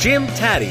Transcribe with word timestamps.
Jim 0.00 0.26
Tatti. 0.28 0.70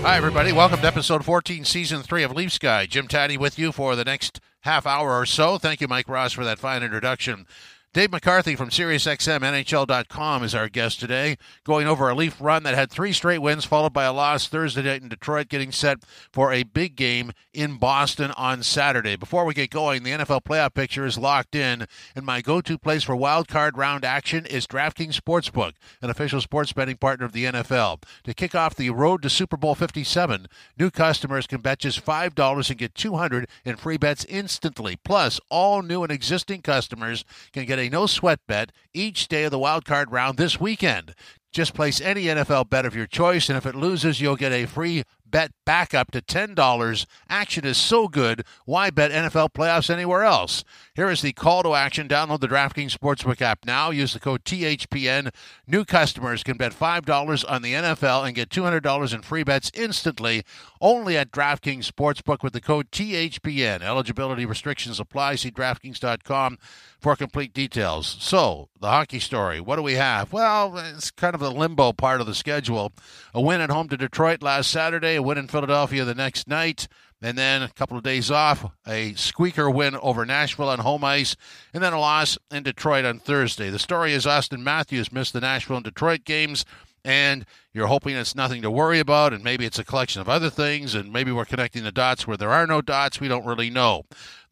Hi, 0.00 0.16
everybody. 0.16 0.52
Welcome 0.52 0.80
to 0.80 0.86
episode 0.86 1.22
14, 1.22 1.66
season 1.66 2.00
three 2.02 2.22
of 2.22 2.32
Leafs 2.32 2.56
Guy. 2.56 2.86
Jim 2.86 3.06
Tatti 3.06 3.36
with 3.36 3.58
you 3.58 3.70
for 3.70 3.94
the 3.94 4.06
next 4.06 4.40
half 4.62 4.86
hour 4.86 5.12
or 5.12 5.26
so. 5.26 5.58
Thank 5.58 5.82
you, 5.82 5.88
Mike 5.88 6.08
Ross, 6.08 6.32
for 6.32 6.44
that 6.44 6.58
fine 6.58 6.82
introduction. 6.82 7.46
Dave 7.94 8.10
McCarthy 8.10 8.56
from 8.56 8.70
SiriusXM 8.70 9.38
NHL.com 9.38 10.42
is 10.42 10.52
our 10.52 10.68
guest 10.68 10.98
today, 10.98 11.38
going 11.62 11.86
over 11.86 12.08
a 12.08 12.14
Leaf 12.16 12.40
run 12.40 12.64
that 12.64 12.74
had 12.74 12.90
three 12.90 13.12
straight 13.12 13.38
wins, 13.38 13.64
followed 13.64 13.92
by 13.92 14.02
a 14.02 14.12
loss 14.12 14.48
Thursday 14.48 14.82
night 14.82 15.00
in 15.00 15.08
Detroit, 15.08 15.48
getting 15.48 15.70
set 15.70 15.98
for 16.32 16.52
a 16.52 16.64
big 16.64 16.96
game 16.96 17.30
in 17.52 17.76
Boston 17.76 18.32
on 18.32 18.64
Saturday. 18.64 19.14
Before 19.14 19.44
we 19.44 19.54
get 19.54 19.70
going, 19.70 20.02
the 20.02 20.10
NFL 20.10 20.42
playoff 20.42 20.74
picture 20.74 21.06
is 21.06 21.16
locked 21.16 21.54
in, 21.54 21.86
and 22.16 22.26
my 22.26 22.40
go-to 22.40 22.78
place 22.78 23.04
for 23.04 23.14
wild 23.14 23.46
card 23.46 23.78
round 23.78 24.04
action 24.04 24.44
is 24.44 24.66
DraftKings 24.66 25.14
Sportsbook, 25.20 25.74
an 26.02 26.10
official 26.10 26.40
sports 26.40 26.72
betting 26.72 26.96
partner 26.96 27.24
of 27.24 27.30
the 27.30 27.44
NFL. 27.44 28.02
To 28.24 28.34
kick 28.34 28.56
off 28.56 28.74
the 28.74 28.90
road 28.90 29.22
to 29.22 29.30
Super 29.30 29.56
Bowl 29.56 29.76
57, 29.76 30.48
new 30.76 30.90
customers 30.90 31.46
can 31.46 31.60
bet 31.60 31.78
just 31.78 32.04
$5 32.04 32.70
and 32.70 32.78
get 32.78 32.96
200 32.96 33.48
in 33.64 33.76
free 33.76 33.98
bets 33.98 34.24
instantly. 34.24 34.96
Plus, 34.96 35.38
all 35.48 35.80
new 35.80 36.02
and 36.02 36.10
existing 36.10 36.60
customers 36.60 37.24
can 37.52 37.66
get 37.66 37.78
a 37.78 37.83
no 37.88 38.06
sweat 38.06 38.40
bet 38.46 38.72
each 38.92 39.28
day 39.28 39.44
of 39.44 39.50
the 39.50 39.58
wild 39.58 39.84
card 39.84 40.10
round 40.12 40.36
this 40.36 40.60
weekend. 40.60 41.14
Just 41.52 41.74
place 41.74 42.00
any 42.00 42.24
NFL 42.24 42.68
bet 42.68 42.84
of 42.84 42.96
your 42.96 43.06
choice, 43.06 43.48
and 43.48 43.56
if 43.56 43.64
it 43.64 43.76
loses, 43.76 44.20
you'll 44.20 44.34
get 44.34 44.52
a 44.52 44.66
free 44.66 45.04
bet 45.24 45.52
back 45.64 45.94
up 45.94 46.10
to 46.12 46.20
$10. 46.20 47.06
Action 47.28 47.64
is 47.64 47.76
so 47.76 48.08
good, 48.08 48.44
why 48.66 48.90
bet 48.90 49.10
NFL 49.10 49.52
playoffs 49.52 49.90
anywhere 49.90 50.22
else? 50.22 50.64
Here 50.94 51.10
is 51.10 51.22
the 51.22 51.32
call 51.32 51.64
to 51.64 51.74
action. 51.74 52.06
Download 52.06 52.38
the 52.38 52.46
DraftKings 52.46 52.96
Sportsbook 52.96 53.42
app 53.42 53.64
now. 53.66 53.90
Use 53.90 54.12
the 54.12 54.20
code 54.20 54.44
THPN. 54.44 55.34
New 55.66 55.84
customers 55.84 56.44
can 56.44 56.56
bet 56.56 56.72
$5 56.72 57.44
on 57.50 57.62
the 57.62 57.72
NFL 57.72 58.24
and 58.24 58.32
get 58.32 58.48
$200 58.48 59.12
in 59.12 59.22
free 59.22 59.42
bets 59.42 59.72
instantly 59.74 60.44
only 60.80 61.16
at 61.16 61.32
DraftKings 61.32 61.90
Sportsbook 61.90 62.44
with 62.44 62.52
the 62.52 62.60
code 62.60 62.92
THPN. 62.92 63.82
Eligibility 63.82 64.46
restrictions 64.46 65.00
apply. 65.00 65.34
See 65.34 65.50
DraftKings.com 65.50 66.58
for 67.00 67.16
complete 67.16 67.52
details. 67.52 68.16
So, 68.20 68.68
the 68.80 68.86
hockey 68.86 69.18
story. 69.18 69.60
What 69.60 69.74
do 69.74 69.82
we 69.82 69.94
have? 69.94 70.32
Well, 70.32 70.78
it's 70.78 71.10
kind 71.10 71.34
of 71.34 71.40
the 71.40 71.50
limbo 71.50 71.92
part 71.92 72.20
of 72.20 72.28
the 72.28 72.36
schedule. 72.36 72.92
A 73.34 73.40
win 73.40 73.60
at 73.60 73.70
home 73.70 73.88
to 73.88 73.96
Detroit 73.96 74.44
last 74.44 74.70
Saturday, 74.70 75.16
a 75.16 75.22
win 75.22 75.38
in 75.38 75.48
Philadelphia 75.48 76.04
the 76.04 76.14
next 76.14 76.46
night, 76.46 76.86
and 77.24 77.38
then 77.38 77.62
a 77.62 77.70
couple 77.70 77.96
of 77.96 78.02
days 78.02 78.30
off, 78.30 78.70
a 78.86 79.14
squeaker 79.14 79.70
win 79.70 79.96
over 79.96 80.26
Nashville 80.26 80.68
on 80.68 80.80
home 80.80 81.02
ice, 81.02 81.36
and 81.72 81.82
then 81.82 81.94
a 81.94 81.98
loss 81.98 82.36
in 82.50 82.62
Detroit 82.62 83.06
on 83.06 83.18
Thursday. 83.18 83.70
The 83.70 83.78
story 83.78 84.12
is 84.12 84.26
Auston 84.26 84.60
Matthews 84.60 85.10
missed 85.10 85.32
the 85.32 85.40
Nashville 85.40 85.76
and 85.76 85.84
Detroit 85.86 86.24
games, 86.24 86.66
and 87.02 87.46
you're 87.72 87.86
hoping 87.86 88.14
it's 88.14 88.34
nothing 88.34 88.60
to 88.60 88.70
worry 88.70 88.98
about, 88.98 89.32
and 89.32 89.42
maybe 89.42 89.64
it's 89.64 89.78
a 89.78 89.84
collection 89.84 90.20
of 90.20 90.28
other 90.28 90.50
things, 90.50 90.94
and 90.94 91.14
maybe 91.14 91.32
we're 91.32 91.46
connecting 91.46 91.82
the 91.82 91.90
dots 91.90 92.26
where 92.26 92.36
there 92.36 92.52
are 92.52 92.66
no 92.66 92.82
dots. 92.82 93.20
We 93.20 93.28
don't 93.28 93.46
really 93.46 93.70
know. 93.70 94.02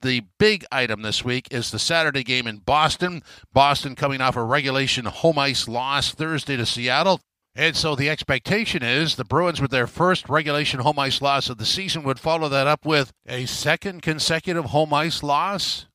The 0.00 0.22
big 0.38 0.64
item 0.72 1.02
this 1.02 1.22
week 1.22 1.48
is 1.50 1.72
the 1.72 1.78
Saturday 1.78 2.22
game 2.22 2.46
in 2.46 2.56
Boston. 2.56 3.22
Boston 3.52 3.94
coming 3.94 4.22
off 4.22 4.34
a 4.34 4.42
regulation 4.42 5.04
home 5.04 5.38
ice 5.38 5.68
loss 5.68 6.14
Thursday 6.14 6.56
to 6.56 6.64
Seattle. 6.64 7.20
And 7.54 7.76
so 7.76 7.94
the 7.94 8.08
expectation 8.08 8.82
is 8.82 9.16
the 9.16 9.24
Bruins, 9.24 9.60
with 9.60 9.70
their 9.70 9.86
first 9.86 10.28
regulation 10.28 10.80
home 10.80 10.98
ice 10.98 11.20
loss 11.20 11.50
of 11.50 11.58
the 11.58 11.66
season, 11.66 12.02
would 12.04 12.18
follow 12.18 12.48
that 12.48 12.66
up 12.66 12.86
with 12.86 13.12
a 13.26 13.44
second 13.44 14.00
consecutive 14.00 14.66
home 14.66 14.94
ice 14.94 15.22
loss. 15.22 15.86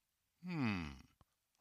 Hmm. 0.48 0.84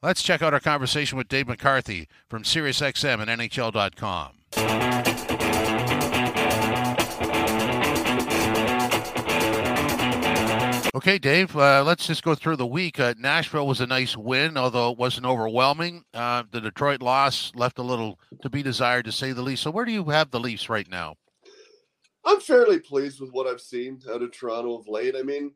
Let's 0.02 0.22
check 0.22 0.42
out 0.42 0.52
our 0.52 0.60
conversation 0.60 1.16
with 1.16 1.28
Dave 1.28 1.48
McCarthy 1.48 2.08
from 2.28 2.42
SiriusXM 2.42 3.26
and 3.26 3.40
NHL.com. 3.40 5.15
Okay, 10.96 11.18
Dave, 11.18 11.54
uh, 11.54 11.84
let's 11.84 12.06
just 12.06 12.22
go 12.22 12.34
through 12.34 12.56
the 12.56 12.66
week. 12.66 12.98
Uh, 12.98 13.12
Nashville 13.18 13.66
was 13.66 13.82
a 13.82 13.86
nice 13.86 14.16
win, 14.16 14.56
although 14.56 14.92
it 14.92 14.96
wasn't 14.96 15.26
overwhelming. 15.26 16.02
Uh, 16.14 16.44
the 16.50 16.58
Detroit 16.58 17.02
loss 17.02 17.52
left 17.54 17.78
a 17.78 17.82
little 17.82 18.18
to 18.40 18.48
be 18.48 18.62
desired, 18.62 19.04
to 19.04 19.12
say 19.12 19.32
the 19.32 19.42
least. 19.42 19.62
So, 19.62 19.70
where 19.70 19.84
do 19.84 19.92
you 19.92 20.04
have 20.04 20.30
the 20.30 20.40
Leafs 20.40 20.70
right 20.70 20.90
now? 20.90 21.16
I'm 22.24 22.40
fairly 22.40 22.78
pleased 22.78 23.20
with 23.20 23.28
what 23.32 23.46
I've 23.46 23.60
seen 23.60 24.00
out 24.10 24.22
of 24.22 24.32
Toronto 24.32 24.78
of 24.78 24.88
late. 24.88 25.14
I 25.18 25.22
mean, 25.22 25.52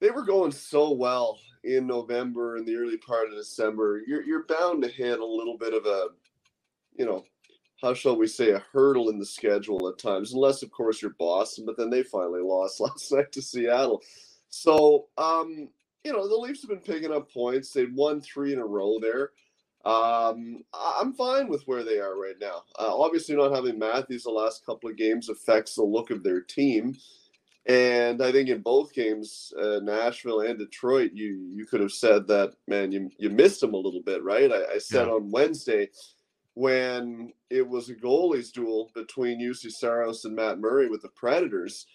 they 0.00 0.10
were 0.10 0.24
going 0.24 0.50
so 0.50 0.90
well 0.90 1.38
in 1.62 1.86
November 1.86 2.56
and 2.56 2.66
the 2.66 2.74
early 2.74 2.98
part 2.98 3.28
of 3.28 3.36
December. 3.36 4.02
You're, 4.08 4.24
you're 4.24 4.46
bound 4.46 4.82
to 4.82 4.88
hit 4.88 5.20
a 5.20 5.24
little 5.24 5.56
bit 5.56 5.72
of 5.72 5.86
a, 5.86 6.08
you 6.98 7.06
know, 7.06 7.24
how 7.80 7.94
shall 7.94 8.16
we 8.16 8.26
say, 8.26 8.50
a 8.50 8.64
hurdle 8.72 9.08
in 9.08 9.20
the 9.20 9.24
schedule 9.24 9.88
at 9.88 9.98
times, 9.98 10.32
unless, 10.32 10.64
of 10.64 10.72
course, 10.72 11.00
you're 11.00 11.14
Boston. 11.16 11.64
But 11.64 11.76
then 11.76 11.90
they 11.90 12.02
finally 12.02 12.40
lost 12.44 12.80
last 12.80 13.12
night 13.12 13.30
to 13.30 13.40
Seattle. 13.40 14.02
So, 14.52 15.08
um, 15.16 15.70
you 16.04 16.12
know, 16.12 16.28
the 16.28 16.36
Leafs 16.36 16.60
have 16.60 16.68
been 16.68 16.94
picking 16.94 17.12
up 17.12 17.32
points. 17.32 17.72
They've 17.72 17.92
won 17.94 18.20
three 18.20 18.52
in 18.52 18.58
a 18.58 18.66
row 18.66 18.98
there. 19.00 19.30
Um, 19.84 20.62
I'm 20.74 21.14
fine 21.14 21.48
with 21.48 21.66
where 21.66 21.82
they 21.82 21.98
are 21.98 22.20
right 22.20 22.36
now. 22.38 22.62
Uh, 22.78 22.94
obviously, 22.94 23.34
not 23.34 23.54
having 23.54 23.78
Matthews 23.78 24.24
the 24.24 24.30
last 24.30 24.64
couple 24.64 24.90
of 24.90 24.96
games 24.96 25.30
affects 25.30 25.74
the 25.74 25.82
look 25.82 26.10
of 26.10 26.22
their 26.22 26.42
team. 26.42 26.96
And 27.64 28.22
I 28.22 28.30
think 28.30 28.50
in 28.50 28.60
both 28.60 28.92
games, 28.92 29.54
uh, 29.58 29.80
Nashville 29.82 30.40
and 30.40 30.58
Detroit, 30.58 31.12
you 31.14 31.48
you 31.50 31.64
could 31.64 31.80
have 31.80 31.92
said 31.92 32.26
that 32.28 32.52
man, 32.68 32.92
you 32.92 33.10
you 33.18 33.30
missed 33.30 33.60
them 33.60 33.74
a 33.74 33.78
little 33.78 34.02
bit, 34.02 34.22
right? 34.22 34.52
I, 34.52 34.74
I 34.74 34.78
said 34.78 35.06
yeah. 35.06 35.14
on 35.14 35.30
Wednesday 35.30 35.88
when 36.54 37.32
it 37.48 37.66
was 37.66 37.88
a 37.88 37.94
goalies 37.94 38.52
duel 38.52 38.90
between 38.94 39.40
Juuse 39.40 39.72
Saros 39.72 40.26
and 40.26 40.36
Matt 40.36 40.58
Murray 40.58 40.88
with 40.88 41.02
the 41.02 41.08
Predators 41.08 41.86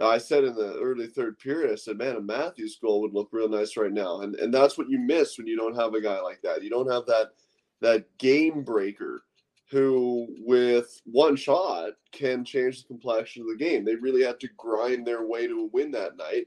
I 0.00 0.18
said 0.18 0.44
in 0.44 0.54
the 0.54 0.78
early 0.80 1.08
third 1.08 1.38
period, 1.38 1.72
I 1.72 1.74
said, 1.74 1.98
man, 1.98 2.16
a 2.16 2.20
Matthews 2.20 2.78
goal 2.80 3.00
would 3.00 3.12
look 3.12 3.28
real 3.32 3.48
nice 3.48 3.76
right 3.76 3.92
now. 3.92 4.20
And 4.20 4.36
and 4.36 4.54
that's 4.54 4.78
what 4.78 4.88
you 4.88 4.98
miss 4.98 5.36
when 5.36 5.46
you 5.46 5.56
don't 5.56 5.76
have 5.76 5.94
a 5.94 6.00
guy 6.00 6.20
like 6.20 6.40
that. 6.42 6.62
You 6.62 6.70
don't 6.70 6.90
have 6.90 7.06
that 7.06 7.32
that 7.80 8.06
game 8.18 8.62
breaker 8.62 9.22
who 9.70 10.28
with 10.38 11.00
one 11.04 11.36
shot 11.36 11.90
can 12.12 12.44
change 12.44 12.82
the 12.82 12.88
complexion 12.88 13.42
of 13.42 13.48
the 13.48 13.64
game. 13.64 13.84
They 13.84 13.96
really 13.96 14.24
had 14.24 14.40
to 14.40 14.48
grind 14.56 15.06
their 15.06 15.26
way 15.26 15.46
to 15.46 15.60
a 15.60 15.66
win 15.66 15.90
that 15.92 16.16
night. 16.16 16.46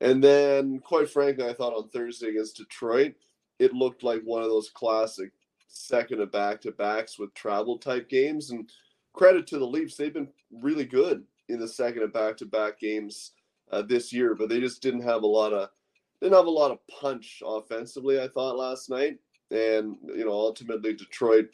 And 0.00 0.22
then 0.22 0.78
quite 0.80 1.10
frankly, 1.10 1.48
I 1.48 1.54
thought 1.54 1.74
on 1.74 1.88
Thursday 1.88 2.28
against 2.28 2.58
Detroit, 2.58 3.14
it 3.58 3.72
looked 3.72 4.02
like 4.02 4.22
one 4.24 4.42
of 4.42 4.50
those 4.50 4.70
classic 4.70 5.32
second 5.68 6.20
of 6.20 6.30
back 6.30 6.60
to 6.60 6.72
backs 6.72 7.18
with 7.18 7.34
travel 7.34 7.78
type 7.78 8.08
games. 8.08 8.50
And 8.50 8.70
credit 9.14 9.46
to 9.48 9.58
the 9.58 9.66
Leafs, 9.66 9.96
they've 9.96 10.12
been 10.12 10.28
really 10.52 10.84
good 10.84 11.24
in 11.48 11.58
the 11.58 11.68
second 11.68 12.02
of 12.02 12.12
back-to-back 12.12 12.78
games 12.78 13.32
uh, 13.72 13.82
this 13.82 14.12
year, 14.12 14.34
but 14.34 14.48
they 14.48 14.60
just 14.60 14.82
didn't 14.82 15.02
have 15.02 15.22
a 15.22 15.26
lot 15.26 15.52
of 15.52 15.68
didn't 16.20 16.36
have 16.36 16.46
a 16.46 16.50
lot 16.50 16.70
of 16.70 16.78
punch 16.88 17.42
offensively. 17.44 18.20
I 18.20 18.28
thought 18.28 18.56
last 18.56 18.88
night, 18.88 19.18
and 19.50 19.96
you 20.04 20.24
know, 20.24 20.32
ultimately 20.32 20.94
Detroit 20.94 21.48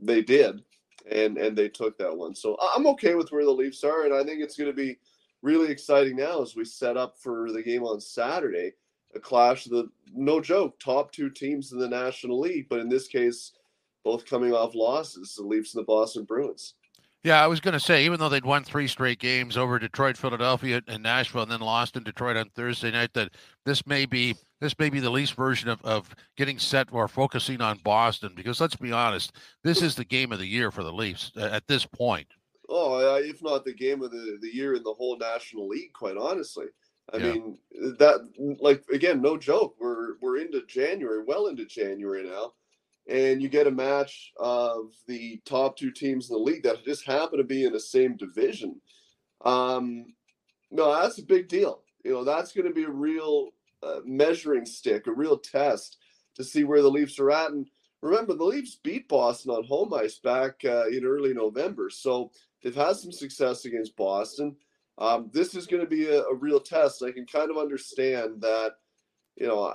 they 0.00 0.22
did, 0.22 0.62
and 1.10 1.38
and 1.38 1.56
they 1.56 1.68
took 1.68 1.96
that 1.98 2.16
one. 2.16 2.34
So 2.34 2.56
I'm 2.74 2.86
okay 2.88 3.14
with 3.14 3.30
where 3.30 3.44
the 3.44 3.50
Leafs 3.50 3.84
are, 3.84 4.04
and 4.04 4.14
I 4.14 4.24
think 4.24 4.42
it's 4.42 4.56
going 4.56 4.70
to 4.70 4.76
be 4.76 4.98
really 5.42 5.70
exciting 5.70 6.16
now 6.16 6.42
as 6.42 6.56
we 6.56 6.64
set 6.64 6.96
up 6.96 7.16
for 7.18 7.52
the 7.52 7.62
game 7.62 7.84
on 7.84 8.00
Saturday. 8.00 8.72
A 9.14 9.20
clash 9.20 9.66
of 9.66 9.72
the 9.72 9.88
no 10.12 10.40
joke 10.40 10.78
top 10.80 11.12
two 11.12 11.30
teams 11.30 11.72
in 11.72 11.78
the 11.78 11.88
National 11.88 12.40
League, 12.40 12.66
but 12.68 12.80
in 12.80 12.88
this 12.88 13.06
case, 13.06 13.52
both 14.02 14.26
coming 14.26 14.52
off 14.52 14.74
losses, 14.74 15.34
the 15.36 15.42
Leafs 15.42 15.74
and 15.74 15.82
the 15.82 15.86
Boston 15.86 16.24
Bruins. 16.24 16.74
Yeah, 17.24 17.42
I 17.42 17.46
was 17.46 17.60
going 17.60 17.72
to 17.72 17.80
say, 17.80 18.04
even 18.04 18.20
though 18.20 18.28
they'd 18.28 18.44
won 18.44 18.64
three 18.64 18.86
straight 18.86 19.18
games 19.18 19.56
over 19.56 19.78
Detroit, 19.78 20.18
Philadelphia, 20.18 20.82
and 20.86 21.02
Nashville, 21.02 21.40
and 21.40 21.50
then 21.50 21.60
lost 21.60 21.96
in 21.96 22.02
Detroit 22.02 22.36
on 22.36 22.50
Thursday 22.50 22.90
night, 22.90 23.14
that 23.14 23.30
this 23.64 23.86
may 23.86 24.04
be 24.04 24.34
this 24.60 24.78
may 24.78 24.90
be 24.90 25.00
the 25.00 25.10
least 25.10 25.34
version 25.34 25.70
of, 25.70 25.80
of 25.84 26.14
getting 26.36 26.58
set 26.58 26.88
or 26.92 27.08
focusing 27.08 27.62
on 27.62 27.80
Boston. 27.82 28.32
Because 28.36 28.60
let's 28.60 28.76
be 28.76 28.92
honest, 28.92 29.32
this 29.62 29.80
is 29.80 29.94
the 29.94 30.04
game 30.04 30.32
of 30.32 30.38
the 30.38 30.46
year 30.46 30.70
for 30.70 30.82
the 30.82 30.92
Leafs 30.92 31.32
at 31.36 31.66
this 31.66 31.86
point. 31.86 32.26
Oh, 32.68 33.16
if 33.16 33.42
not 33.42 33.64
the 33.64 33.72
game 33.72 34.02
of 34.02 34.10
the, 34.10 34.38
the 34.42 34.54
year 34.54 34.74
in 34.74 34.82
the 34.82 34.92
whole 34.92 35.16
National 35.16 35.66
League, 35.66 35.94
quite 35.94 36.18
honestly. 36.18 36.66
I 37.12 37.16
yeah. 37.16 37.32
mean 37.32 37.58
that 37.98 38.28
like 38.60 38.84
again, 38.92 39.22
no 39.22 39.38
joke. 39.38 39.76
We're 39.80 40.18
we're 40.20 40.36
into 40.38 40.62
January, 40.66 41.24
well 41.24 41.46
into 41.46 41.64
January 41.64 42.22
now 42.22 42.52
and 43.06 43.42
you 43.42 43.48
get 43.48 43.66
a 43.66 43.70
match 43.70 44.32
of 44.38 44.92
the 45.06 45.40
top 45.44 45.76
two 45.76 45.90
teams 45.90 46.30
in 46.30 46.34
the 46.34 46.42
league 46.42 46.62
that 46.62 46.84
just 46.84 47.04
happen 47.04 47.38
to 47.38 47.44
be 47.44 47.64
in 47.64 47.72
the 47.72 47.80
same 47.80 48.16
division. 48.16 48.80
Um, 49.44 50.14
no, 50.70 51.00
that's 51.00 51.18
a 51.18 51.24
big 51.24 51.48
deal. 51.48 51.82
You 52.04 52.12
know, 52.12 52.24
that's 52.24 52.52
going 52.52 52.66
to 52.66 52.72
be 52.72 52.84
a 52.84 52.90
real 52.90 53.50
uh, 53.82 54.00
measuring 54.04 54.64
stick, 54.64 55.06
a 55.06 55.12
real 55.12 55.38
test 55.38 55.98
to 56.36 56.44
see 56.44 56.64
where 56.64 56.82
the 56.82 56.90
Leafs 56.90 57.18
are 57.18 57.30
at. 57.30 57.50
And 57.50 57.66
remember, 58.00 58.34
the 58.34 58.44
Leafs 58.44 58.76
beat 58.82 59.08
Boston 59.08 59.52
on 59.52 59.64
home 59.64 59.92
ice 59.92 60.18
back 60.18 60.60
uh, 60.64 60.86
in 60.88 61.04
early 61.04 61.34
November, 61.34 61.90
so 61.90 62.30
they've 62.62 62.74
had 62.74 62.96
some 62.96 63.12
success 63.12 63.66
against 63.66 63.96
Boston. 63.96 64.56
Um, 64.96 65.30
this 65.32 65.54
is 65.54 65.66
going 65.66 65.82
to 65.82 65.88
be 65.88 66.06
a, 66.06 66.22
a 66.22 66.34
real 66.34 66.60
test. 66.60 67.02
I 67.02 67.12
can 67.12 67.26
kind 67.26 67.50
of 67.50 67.58
understand 67.58 68.40
that 68.40 68.72
you 69.36 69.46
know, 69.46 69.74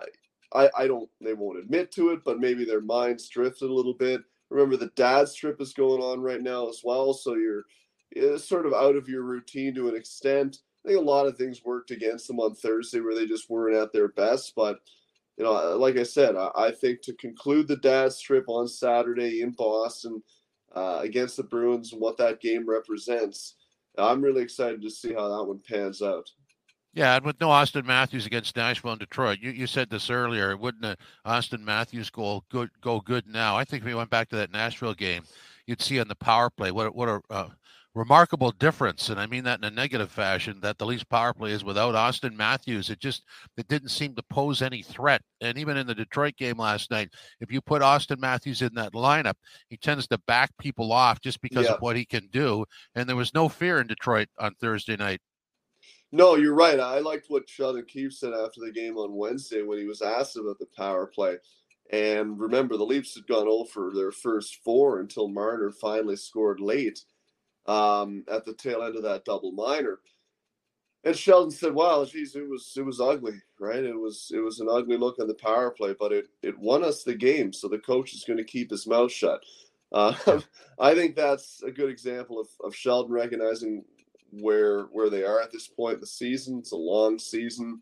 I, 0.53 0.69
I 0.77 0.87
don't 0.87 1.09
they 1.21 1.33
won't 1.33 1.59
admit 1.59 1.91
to 1.93 2.09
it, 2.09 2.21
but 2.23 2.39
maybe 2.39 2.65
their 2.65 2.81
minds 2.81 3.29
drifted 3.29 3.69
a 3.69 3.73
little 3.73 3.93
bit. 3.93 4.21
Remember 4.49 4.77
the 4.77 4.91
dad's 4.95 5.35
trip 5.35 5.61
is 5.61 5.73
going 5.73 6.01
on 6.01 6.21
right 6.21 6.41
now 6.41 6.67
as 6.69 6.81
well, 6.83 7.13
so 7.13 7.35
you're 7.35 7.63
sort 8.37 8.65
of 8.65 8.73
out 8.73 8.95
of 8.95 9.07
your 9.07 9.23
routine 9.23 9.75
to 9.75 9.89
an 9.89 9.95
extent. 9.95 10.57
I 10.83 10.89
think 10.89 10.99
a 10.99 11.03
lot 11.03 11.27
of 11.27 11.37
things 11.37 11.63
worked 11.63 11.91
against 11.91 12.27
them 12.27 12.39
on 12.39 12.55
Thursday 12.55 12.99
where 12.99 13.13
they 13.13 13.25
just 13.25 13.49
weren't 13.49 13.77
at 13.77 13.93
their 13.93 14.07
best. 14.07 14.53
But 14.55 14.79
you 15.37 15.43
know, 15.43 15.77
like 15.77 15.97
I 15.97 16.03
said, 16.03 16.35
I, 16.35 16.49
I 16.55 16.71
think 16.71 17.01
to 17.03 17.13
conclude 17.13 17.67
the 17.67 17.77
dad's 17.77 18.19
trip 18.19 18.45
on 18.47 18.67
Saturday 18.67 19.41
in 19.41 19.51
Boston 19.51 20.21
uh, 20.75 20.99
against 21.01 21.37
the 21.37 21.43
Bruins 21.43 21.93
and 21.93 22.01
what 22.01 22.17
that 22.17 22.41
game 22.41 22.67
represents, 22.67 23.55
I'm 23.97 24.21
really 24.21 24.41
excited 24.41 24.81
to 24.81 24.89
see 24.89 25.13
how 25.13 25.29
that 25.29 25.45
one 25.45 25.61
pans 25.67 26.01
out. 26.01 26.29
Yeah, 26.93 27.15
and 27.15 27.25
with 27.25 27.39
no 27.39 27.49
Auston 27.49 27.85
Matthews 27.85 28.25
against 28.25 28.55
Nashville 28.55 28.91
and 28.91 28.99
Detroit, 28.99 29.39
you, 29.41 29.51
you 29.51 29.67
said 29.67 29.89
this 29.89 30.09
earlier. 30.09 30.57
Wouldn't 30.57 30.83
a 30.83 30.97
Auston 31.25 31.61
Matthews 31.61 32.09
goal 32.09 32.45
good 32.49 32.69
go 32.81 32.99
good 32.99 33.27
now? 33.27 33.55
I 33.55 33.63
think 33.63 33.81
if 33.81 33.87
we 33.87 33.93
went 33.93 34.09
back 34.09 34.29
to 34.29 34.35
that 34.37 34.51
Nashville 34.51 34.95
game, 34.95 35.23
you'd 35.67 35.81
see 35.81 35.99
on 35.99 36.07
the 36.07 36.15
power 36.15 36.49
play 36.49 36.71
what 36.71 36.95
what 36.95 37.07
a 37.07 37.21
uh, 37.29 37.49
remarkable 37.95 38.51
difference, 38.51 39.09
and 39.09 39.19
I 39.19 39.27
mean 39.27 39.43
that 39.43 39.59
in 39.59 39.65
a 39.65 39.71
negative 39.71 40.11
fashion. 40.11 40.59
That 40.61 40.77
the 40.77 40.85
Leafs 40.85 41.03
power 41.03 41.33
play 41.33 41.51
is 41.51 41.63
without 41.63 41.95
Auston 41.95 42.33
Matthews. 42.33 42.89
It 42.89 42.99
just 42.99 43.23
it 43.57 43.67
didn't 43.67 43.89
seem 43.89 44.15
to 44.15 44.23
pose 44.23 44.61
any 44.61 44.81
threat. 44.81 45.21
And 45.41 45.57
even 45.57 45.77
in 45.77 45.85
the 45.85 45.95
Detroit 45.95 46.35
game 46.37 46.57
last 46.57 46.91
night, 46.91 47.09
if 47.39 47.51
you 47.51 47.61
put 47.61 47.81
Auston 47.81 48.19
Matthews 48.19 48.61
in 48.61 48.73
that 48.75 48.93
lineup, 48.93 49.35
he 49.69 49.77
tends 49.77 50.07
to 50.07 50.17
back 50.27 50.49
people 50.57 50.91
off 50.91 51.21
just 51.21 51.41
because 51.41 51.65
yeah. 51.65 51.73
of 51.73 51.81
what 51.81 51.95
he 51.95 52.05
can 52.05 52.27
do. 52.31 52.65
And 52.95 53.07
there 53.07 53.15
was 53.15 53.33
no 53.33 53.49
fear 53.49 53.79
in 53.79 53.87
Detroit 53.87 54.27
on 54.39 54.55
Thursday 54.55 54.95
night. 54.95 55.21
No, 56.11 56.35
you're 56.35 56.55
right. 56.55 56.79
I 56.79 56.99
liked 56.99 57.27
what 57.29 57.47
Sheldon 57.49 57.85
Keefe 57.85 58.13
said 58.13 58.33
after 58.33 58.61
the 58.61 58.71
game 58.71 58.97
on 58.97 59.15
Wednesday 59.15 59.61
when 59.61 59.77
he 59.77 59.85
was 59.85 60.01
asked 60.01 60.37
about 60.37 60.57
the 60.57 60.65
power 60.75 61.05
play. 61.05 61.37
And 61.91 62.39
remember, 62.39 62.77
the 62.77 62.85
Leafs 62.85 63.15
had 63.15 63.27
gone 63.27 63.47
over 63.47 63.91
their 63.93 64.11
first 64.11 64.59
four 64.63 64.99
until 64.99 65.27
Marner 65.27 65.71
finally 65.71 66.15
scored 66.15 66.59
late 66.59 67.03
um, 67.67 68.23
at 68.31 68.45
the 68.45 68.53
tail 68.53 68.83
end 68.83 68.95
of 68.95 69.03
that 69.03 69.25
double 69.25 69.51
minor. 69.51 69.99
And 71.03 71.15
Sheldon 71.15 71.51
said, 71.51 71.73
"Wow, 71.73 72.03
geez, 72.05 72.35
it 72.35 72.47
was 72.47 72.73
it 72.75 72.81
was 72.81 72.99
ugly, 72.99 73.41
right? 73.59 73.83
It 73.83 73.95
was 73.97 74.31
it 74.33 74.39
was 74.39 74.59
an 74.59 74.67
ugly 74.69 74.97
look 74.97 75.17
on 75.19 75.27
the 75.27 75.33
power 75.35 75.71
play, 75.71 75.95
but 75.97 76.11
it 76.11 76.27
it 76.43 76.57
won 76.59 76.83
us 76.83 77.03
the 77.03 77.15
game. 77.15 77.53
So 77.53 77.67
the 77.67 77.79
coach 77.79 78.13
is 78.13 78.25
going 78.25 78.37
to 78.37 78.43
keep 78.43 78.69
his 78.69 78.85
mouth 78.85 79.11
shut." 79.11 79.41
Uh, 79.91 80.13
I 80.79 80.93
think 80.93 81.15
that's 81.15 81.63
a 81.63 81.71
good 81.71 81.89
example 81.89 82.39
of, 82.39 82.47
of 82.63 82.75
Sheldon 82.75 83.13
recognizing 83.13 83.85
where 84.31 84.83
where 84.85 85.09
they 85.09 85.23
are 85.23 85.41
at 85.41 85.51
this 85.51 85.67
point 85.67 85.95
in 85.95 85.99
the 86.01 86.07
season. 86.07 86.59
It's 86.59 86.71
a 86.71 86.77
long 86.77 87.19
season. 87.19 87.81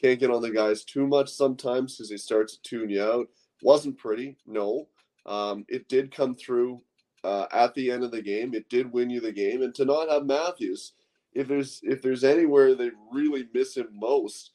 Can't 0.00 0.20
get 0.20 0.30
on 0.30 0.42
the 0.42 0.50
guys 0.50 0.84
too 0.84 1.06
much 1.06 1.30
sometimes 1.30 1.96
because 1.96 2.10
he 2.10 2.18
starts 2.18 2.56
to 2.56 2.62
tune 2.62 2.90
you 2.90 3.02
out. 3.02 3.28
Wasn't 3.62 3.98
pretty, 3.98 4.36
no. 4.46 4.88
Um, 5.26 5.64
it 5.68 5.88
did 5.88 6.14
come 6.14 6.34
through 6.34 6.82
uh, 7.22 7.46
at 7.52 7.74
the 7.74 7.90
end 7.90 8.04
of 8.04 8.10
the 8.10 8.22
game. 8.22 8.54
It 8.54 8.68
did 8.68 8.92
win 8.92 9.10
you 9.10 9.20
the 9.20 9.32
game, 9.32 9.62
and 9.62 9.74
to 9.76 9.84
not 9.84 10.10
have 10.10 10.26
Matthews, 10.26 10.92
if 11.32 11.48
there's 11.48 11.80
if 11.82 12.02
there's 12.02 12.24
anywhere 12.24 12.74
they 12.74 12.90
really 13.10 13.48
miss 13.54 13.76
him 13.76 13.88
most, 13.92 14.50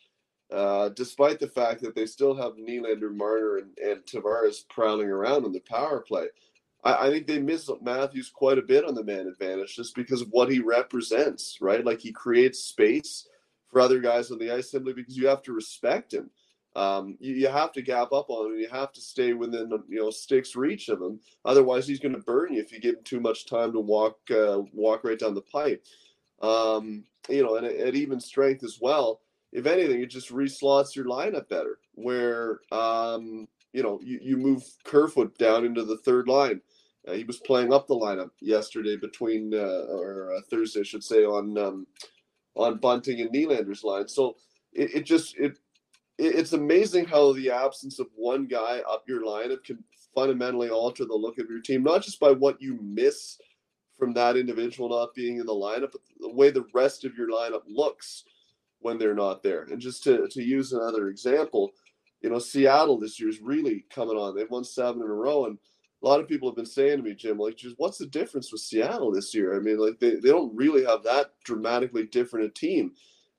uh, 0.52 0.90
despite 0.90 1.40
the 1.40 1.48
fact 1.48 1.82
that 1.82 1.96
they 1.96 2.06
still 2.06 2.36
have 2.36 2.54
Nylander, 2.54 3.14
Marner, 3.14 3.58
and, 3.58 3.78
and 3.80 4.06
Tavares 4.06 4.68
prowling 4.70 5.10
around 5.10 5.46
on 5.46 5.52
the 5.52 5.62
power 5.62 6.02
play. 6.02 6.28
I, 6.84 7.08
I 7.08 7.10
think 7.10 7.28
they 7.28 7.40
miss 7.40 7.70
Matthews 7.82 8.30
quite 8.30 8.58
a 8.58 8.64
bit 8.64 8.86
on 8.86 8.96
the 8.96 9.04
man 9.04 9.28
advantage 9.28 9.76
just 9.76 9.96
because 9.96 10.22
of 10.22 10.30
what 10.32 10.50
he 10.50 10.60
represents, 10.60 11.58
right? 11.62 11.86
Like 11.86 12.00
he 12.00 12.12
creates 12.12 12.60
space 12.60 13.28
for 13.70 13.82
other 13.82 14.00
guys 14.00 14.32
on 14.32 14.40
the 14.40 14.52
ice 14.52 14.72
simply 14.72 14.94
because 14.94 15.18
you 15.18 15.28
have 15.28 15.44
to 15.44 15.54
respect 15.54 16.14
him. 16.14 16.30
Um, 16.76 17.18
you, 17.20 17.34
you, 17.34 17.48
have 17.48 17.72
to 17.74 17.82
gap 17.82 18.12
up 18.14 18.30
on 18.30 18.52
him. 18.52 18.60
You 18.60 18.70
have 18.70 18.94
to 18.94 19.02
stay 19.02 19.34
within 19.34 19.72
you 19.90 20.00
know 20.00 20.12
sticks 20.12 20.56
reach 20.56 20.88
of 20.90 21.02
him. 21.02 21.20
Otherwise, 21.44 21.88
he's 21.88 22.00
going 22.00 22.14
to 22.14 22.22
burn 22.22 22.54
you 22.54 22.62
if 22.62 22.72
you 22.72 22.80
give 22.80 22.96
him 22.96 23.04
too 23.04 23.20
much 23.20 23.48
time 23.48 23.74
to 23.74 23.80
walk 23.80 24.20
uh, 24.30 24.62
walk 24.72 25.04
right 25.04 25.18
down 25.18 25.34
the 25.34 25.42
pipe. 25.42 25.84
Um, 26.42 27.06
you 27.28 27.44
know, 27.44 27.56
and 27.56 27.66
at 27.66 27.96
even 27.96 28.20
strength 28.20 28.64
as 28.64 28.78
well. 28.80 29.22
If 29.52 29.66
anything, 29.66 30.02
it 30.02 30.12
just 30.12 30.30
reslots 30.30 30.96
your 30.96 31.06
lineup 31.06 31.50
better. 31.50 31.80
Where 31.96 32.60
um, 32.72 33.48
you 33.74 33.84
know 33.84 34.00
you, 34.04 34.20
you 34.22 34.38
move 34.38 34.64
Kerfoot 34.84 35.38
down 35.38 35.66
into 35.66 35.84
the 35.84 35.98
third 35.98 36.28
line 36.28 36.62
uh, 37.08 37.14
he 37.14 37.24
was 37.24 37.38
playing 37.40 37.74
up 37.74 37.88
the 37.88 37.96
lineup 37.96 38.32
yesterday 38.42 38.98
between 38.98 39.54
uh, 39.54 39.86
or 39.90 40.34
uh, 40.34 40.42
Thursday, 40.50 40.82
I 40.82 40.84
should 40.84 41.04
say, 41.04 41.24
on 41.24 41.58
um, 41.58 41.88
on 42.56 42.78
Bunting 42.78 43.22
and 43.22 43.32
Nylander's 43.32 43.84
line. 43.84 44.08
So 44.08 44.36
it, 44.74 44.96
it 44.96 45.06
just 45.06 45.38
it, 45.38 45.58
it, 46.18 46.36
it's 46.36 46.54
amazing 46.54 47.06
how 47.06 47.34
the 47.34 47.52
absence 47.52 48.00
of 48.00 48.08
one 48.16 48.48
guy 48.48 48.82
up 48.90 49.04
your 49.08 49.24
lineup 49.24 49.64
can 49.64 49.84
fundamentally 50.14 50.70
alter 50.70 51.06
the 51.06 51.16
look 51.16 51.40
of 51.40 51.50
your 51.50 51.62
team, 51.62 51.84
not 51.84 52.04
just 52.04 52.20
by 52.20 52.32
what 52.32 52.62
you 52.62 52.78
miss 52.82 53.38
from 53.98 54.14
that 54.14 54.38
individual 54.38 54.90
not 54.90 55.14
being 55.14 55.38
in 55.38 55.46
the 55.46 55.54
lineup, 55.54 55.92
but 55.92 56.02
the 56.20 56.34
way 56.34 56.50
the 56.50 56.66
rest 56.74 57.06
of 57.06 57.16
your 57.18 57.30
lineup 57.30 57.64
looks 57.68 58.24
when 58.80 58.98
they're 58.98 59.16
not 59.16 59.42
there. 59.42 59.64
And 59.64 59.80
just 59.80 60.04
to 60.04 60.28
to 60.28 60.44
use 60.44 60.74
another 60.74 61.08
example, 61.08 61.72
you 62.22 62.30
know, 62.30 62.40
Seattle 62.40 63.00
this 63.00 63.20
year 63.20 63.30
is 63.30 63.40
really 63.42 63.86
coming 63.90 64.18
on. 64.18 64.36
They've 64.36 64.50
won 64.50 64.64
seven 64.64 65.02
in 65.02 65.08
a 65.08 65.14
row 65.14 65.46
and 65.46 65.58
a 66.02 66.08
lot 66.08 66.20
of 66.20 66.28
people 66.28 66.50
have 66.50 66.56
been 66.56 66.66
saying 66.66 66.98
to 66.98 67.04
me, 67.04 67.14
Jim, 67.14 67.38
like, 67.38 67.58
just 67.58 67.76
what's 67.78 67.98
the 67.98 68.06
difference 68.06 68.52
with 68.52 68.62
Seattle 68.62 69.12
this 69.12 69.34
year? 69.34 69.56
I 69.56 69.60
mean, 69.60 69.78
like, 69.78 70.00
they, 70.00 70.16
they 70.16 70.30
don't 70.30 70.56
really 70.56 70.86
have 70.86 71.04
that 71.04 71.34
dramatically 71.44 72.06
different 72.06 72.46
a 72.46 72.50
team. 72.50 72.94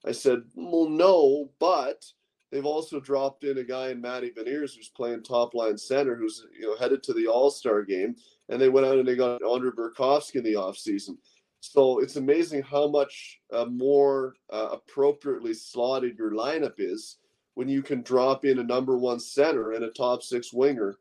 I 0.04 0.12
said, 0.12 0.42
well, 0.54 0.88
no, 0.88 1.50
but 1.58 2.04
they've 2.50 2.66
also 2.66 3.00
dropped 3.00 3.44
in 3.44 3.58
a 3.58 3.64
guy 3.64 3.90
in 3.90 4.00
Matty 4.00 4.30
Beniers 4.30 4.76
who's 4.76 4.90
playing 4.94 5.22
top 5.22 5.54
line 5.54 5.78
center, 5.78 6.16
who's 6.16 6.44
you 6.58 6.66
know 6.66 6.76
headed 6.76 7.02
to 7.04 7.12
the 7.12 7.26
All 7.26 7.50
Star 7.50 7.82
game, 7.82 8.16
and 8.48 8.60
they 8.60 8.68
went 8.68 8.86
out 8.86 8.98
and 8.98 9.06
they 9.06 9.16
got 9.16 9.42
Andre 9.42 9.70
Burakovsky 9.70 10.36
in 10.36 10.44
the 10.44 10.54
offseason. 10.54 11.16
So 11.60 12.00
it's 12.00 12.16
amazing 12.16 12.62
how 12.62 12.88
much 12.88 13.40
uh, 13.52 13.66
more 13.66 14.34
uh, 14.50 14.68
appropriately 14.72 15.52
slotted 15.52 16.16
your 16.16 16.32
lineup 16.32 16.74
is 16.78 17.18
when 17.54 17.68
you 17.68 17.82
can 17.82 18.02
drop 18.02 18.44
in 18.44 18.58
a 18.58 18.64
number 18.64 18.96
one 18.96 19.20
center 19.20 19.72
and 19.72 19.84
a 19.84 19.90
top 19.90 20.22
six 20.22 20.52
winger 20.52 20.96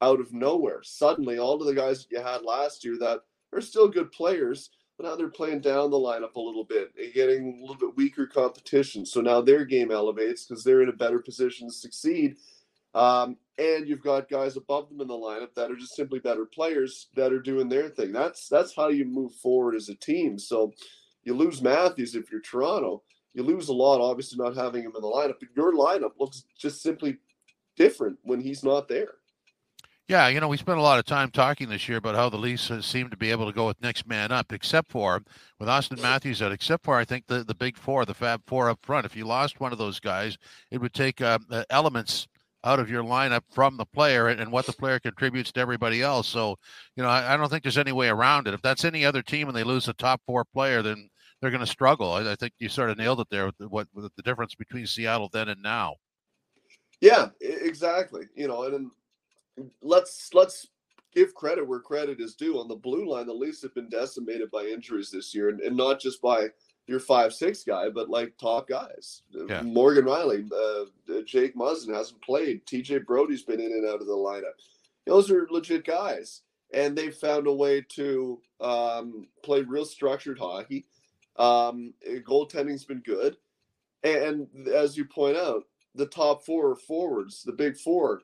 out 0.00 0.20
of 0.20 0.32
nowhere. 0.32 0.80
Suddenly, 0.82 1.38
all 1.38 1.60
of 1.60 1.66
the 1.66 1.74
guys 1.74 2.00
that 2.00 2.10
you 2.10 2.22
had 2.22 2.42
last 2.42 2.84
year 2.84 2.98
that 2.98 3.20
are 3.52 3.60
still 3.60 3.88
good 3.88 4.10
players, 4.10 4.70
but 4.98 5.06
now 5.06 5.16
they're 5.16 5.28
playing 5.28 5.60
down 5.60 5.90
the 5.90 5.96
lineup 5.96 6.34
a 6.34 6.40
little 6.40 6.64
bit 6.64 6.92
and 6.98 7.14
getting 7.14 7.58
a 7.58 7.60
little 7.60 7.76
bit 7.76 7.96
weaker 7.96 8.26
competition. 8.26 9.06
So 9.06 9.20
now 9.20 9.40
their 9.40 9.64
game 9.64 9.90
elevates 9.90 10.44
because 10.44 10.64
they're 10.64 10.82
in 10.82 10.88
a 10.88 10.92
better 10.92 11.20
position 11.20 11.68
to 11.68 11.74
succeed. 11.74 12.36
Um, 12.94 13.36
and 13.58 13.88
you've 13.88 14.02
got 14.02 14.28
guys 14.28 14.56
above 14.56 14.88
them 14.88 15.00
in 15.00 15.08
the 15.08 15.14
lineup 15.14 15.54
that 15.54 15.70
are 15.70 15.76
just 15.76 15.94
simply 15.94 16.18
better 16.18 16.44
players 16.44 17.08
that 17.14 17.32
are 17.32 17.40
doing 17.40 17.68
their 17.68 17.88
thing. 17.88 18.12
That's 18.12 18.48
that's 18.48 18.74
how 18.74 18.88
you 18.88 19.04
move 19.04 19.32
forward 19.34 19.74
as 19.74 19.88
a 19.88 19.94
team. 19.94 20.38
So 20.38 20.72
you 21.24 21.34
lose 21.34 21.62
Matthews 21.62 22.14
if 22.14 22.30
you're 22.30 22.40
Toronto. 22.40 23.02
You 23.34 23.42
lose 23.42 23.68
a 23.68 23.72
lot, 23.72 24.00
obviously, 24.00 24.38
not 24.38 24.56
having 24.56 24.82
him 24.82 24.92
in 24.94 25.02
the 25.02 25.08
lineup. 25.08 25.36
But 25.40 25.48
your 25.56 25.74
lineup 25.74 26.12
looks 26.18 26.44
just 26.58 26.82
simply 26.82 27.18
different 27.76 28.18
when 28.22 28.40
he's 28.40 28.62
not 28.62 28.88
there. 28.88 29.14
Yeah, 30.08 30.28
you 30.28 30.40
know, 30.40 30.48
we 30.48 30.56
spent 30.56 30.78
a 30.78 30.82
lot 30.82 30.98
of 30.98 31.06
time 31.06 31.30
talking 31.30 31.68
this 31.68 31.88
year 31.88 31.96
about 31.96 32.16
how 32.16 32.28
the 32.28 32.36
Leafs 32.36 32.70
seem 32.84 33.08
to 33.08 33.16
be 33.16 33.30
able 33.30 33.46
to 33.46 33.52
go 33.52 33.68
with 33.68 33.80
next 33.80 34.06
man 34.06 34.30
up, 34.30 34.52
except 34.52 34.90
for 34.90 35.22
with 35.58 35.68
Auston 35.68 36.02
Matthews 36.02 36.42
out, 36.42 36.52
except 36.52 36.84
for 36.84 36.96
I 36.96 37.04
think 37.04 37.26
the, 37.28 37.44
the 37.44 37.54
big 37.54 37.78
four, 37.78 38.04
the 38.04 38.12
Fab 38.12 38.42
Four 38.46 38.68
up 38.68 38.80
front. 38.82 39.06
If 39.06 39.16
you 39.16 39.24
lost 39.24 39.60
one 39.60 39.72
of 39.72 39.78
those 39.78 40.00
guys, 40.00 40.36
it 40.70 40.80
would 40.80 40.92
take 40.92 41.20
uh, 41.22 41.38
elements 41.70 42.28
out 42.64 42.78
of 42.78 42.90
your 42.90 43.02
lineup 43.02 43.42
from 43.50 43.76
the 43.76 43.86
player 43.86 44.28
and, 44.28 44.40
and 44.40 44.52
what 44.52 44.66
the 44.66 44.72
player 44.72 45.00
contributes 45.00 45.50
to 45.52 45.60
everybody 45.60 46.02
else. 46.02 46.28
So, 46.28 46.56
you 46.96 47.02
know, 47.02 47.08
I, 47.08 47.34
I, 47.34 47.36
don't 47.36 47.48
think 47.48 47.64
there's 47.64 47.78
any 47.78 47.90
way 47.92 48.08
around 48.08 48.46
it. 48.46 48.54
If 48.54 48.62
that's 48.62 48.84
any 48.84 49.04
other 49.04 49.22
team 49.22 49.48
and 49.48 49.56
they 49.56 49.64
lose 49.64 49.88
a 49.88 49.92
top 49.94 50.20
four 50.26 50.44
player, 50.44 50.80
then 50.82 51.08
they're 51.42 51.50
going 51.50 51.60
to 51.60 51.66
struggle. 51.66 52.12
I, 52.12 52.32
I, 52.32 52.36
think 52.36 52.54
you 52.60 52.68
sort 52.68 52.88
of 52.88 52.96
nailed 52.96 53.20
it 53.20 53.26
there 53.28 53.46
with 53.46 53.58
the, 53.58 53.68
what 53.68 53.88
with 53.92 54.14
the 54.14 54.22
difference 54.22 54.54
between 54.54 54.86
Seattle 54.86 55.28
then 55.30 55.48
and 55.48 55.60
now. 55.60 55.96
Yeah, 57.00 57.30
exactly. 57.40 58.26
You 58.36 58.46
know, 58.46 58.62
and, 58.62 58.74
and 59.56 59.70
let's 59.82 60.30
let's 60.32 60.68
give 61.12 61.34
credit 61.34 61.66
where 61.66 61.80
credit 61.80 62.20
is 62.20 62.36
due. 62.36 62.60
On 62.60 62.68
the 62.68 62.76
blue 62.76 63.10
line, 63.10 63.26
the 63.26 63.34
Leafs 63.34 63.60
have 63.62 63.74
been 63.74 63.88
decimated 63.88 64.52
by 64.52 64.62
injuries 64.62 65.10
this 65.10 65.34
year, 65.34 65.48
and, 65.48 65.60
and 65.60 65.76
not 65.76 66.00
just 66.00 66.22
by 66.22 66.46
your 66.86 67.00
five 67.00 67.34
six 67.34 67.64
guy, 67.64 67.88
but 67.90 68.08
like 68.08 68.38
top 68.38 68.68
guys. 68.68 69.22
Yeah. 69.32 69.62
Morgan 69.62 70.04
Rielly, 70.04 70.48
uh, 70.52 71.22
Jake 71.26 71.56
Muzzin 71.56 71.92
hasn't 71.92 72.22
played. 72.22 72.64
TJ 72.66 73.04
Brodie's 73.04 73.42
been 73.42 73.60
in 73.60 73.72
and 73.72 73.88
out 73.88 74.00
of 74.00 74.06
the 74.06 74.12
lineup. 74.12 74.54
Those 75.06 75.28
are 75.28 75.48
legit 75.50 75.84
guys, 75.84 76.42
and 76.72 76.96
they've 76.96 77.14
found 77.14 77.48
a 77.48 77.52
way 77.52 77.84
to 77.96 78.40
um, 78.60 79.26
play 79.42 79.62
real 79.62 79.84
structured 79.84 80.38
hockey. 80.38 80.86
Um, 81.36 81.94
goaltending's 82.28 82.84
been 82.84 83.00
good, 83.00 83.36
and 84.02 84.48
as 84.68 84.96
you 84.96 85.04
point 85.04 85.36
out, 85.36 85.64
the 85.94 86.06
top 86.06 86.44
four 86.44 86.74
forwards, 86.76 87.42
the 87.42 87.52
big 87.52 87.76
four, 87.76 88.22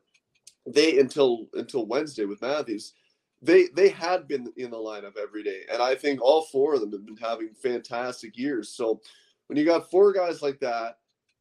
they 0.66 0.98
until 0.98 1.46
until 1.54 1.86
Wednesday 1.86 2.24
with 2.24 2.42
Matthews, 2.42 2.94
they 3.42 3.68
they 3.74 3.88
had 3.88 4.28
been 4.28 4.52
in 4.56 4.70
the 4.70 4.76
lineup 4.76 5.16
every 5.20 5.42
day, 5.42 5.62
and 5.72 5.82
I 5.82 5.94
think 5.94 6.20
all 6.20 6.42
four 6.42 6.74
of 6.74 6.80
them 6.80 6.92
have 6.92 7.06
been 7.06 7.16
having 7.16 7.50
fantastic 7.54 8.36
years. 8.36 8.70
So 8.70 9.00
when 9.46 9.56
you 9.56 9.64
got 9.64 9.90
four 9.90 10.12
guys 10.12 10.42
like 10.42 10.60
that 10.60 10.98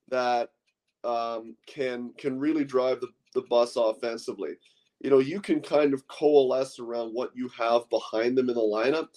that 0.09 0.51
um, 1.03 1.55
can 1.65 2.13
can 2.17 2.39
really 2.39 2.63
drive 2.63 3.01
the, 3.01 3.09
the 3.33 3.41
bus 3.49 3.75
offensively, 3.75 4.55
you 4.99 5.09
know, 5.09 5.19
you 5.19 5.39
can 5.41 5.61
kind 5.61 5.93
of 5.93 6.07
coalesce 6.07 6.79
around 6.79 7.13
what 7.13 7.31
you 7.35 7.49
have 7.57 7.89
behind 7.89 8.37
them 8.37 8.49
in 8.49 8.55
the 8.55 8.61
lineup 8.61 9.09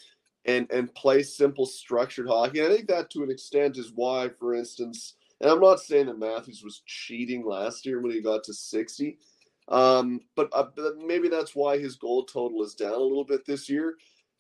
and 0.47 0.71
and 0.71 0.95
play 0.95 1.23
simple 1.23 1.67
structured 1.67 2.29
hockey. 2.29 2.61
And 2.61 2.73
I 2.73 2.77
think 2.77 2.89
that 2.89 3.11
to 3.11 3.23
an 3.23 3.31
extent 3.31 3.77
is 3.77 3.93
why, 3.95 4.29
for 4.39 4.55
instance, 4.55 5.15
and 5.41 5.51
I'm 5.51 5.61
not 5.61 5.81
saying 5.81 6.07
that 6.07 6.19
Matthews 6.19 6.63
was 6.63 6.83
cheating 6.87 7.45
last 7.47 7.87
year 7.87 8.01
when 8.01 8.13
he 8.13 8.21
got 8.21 8.45
to 8.45 8.55
60. 8.55 9.19
Um, 9.69 10.21
but, 10.35 10.49
uh, 10.53 10.67
but 10.75 10.99
maybe 10.99 11.29
that's 11.29 11.55
why 11.55 11.79
his 11.79 11.97
goal 11.97 12.25
total 12.25 12.63
is 12.63 12.75
down 12.75 12.93
a 12.93 12.97
little 12.97 13.25
bit 13.25 13.47
this 13.47 13.69
year 13.71 13.95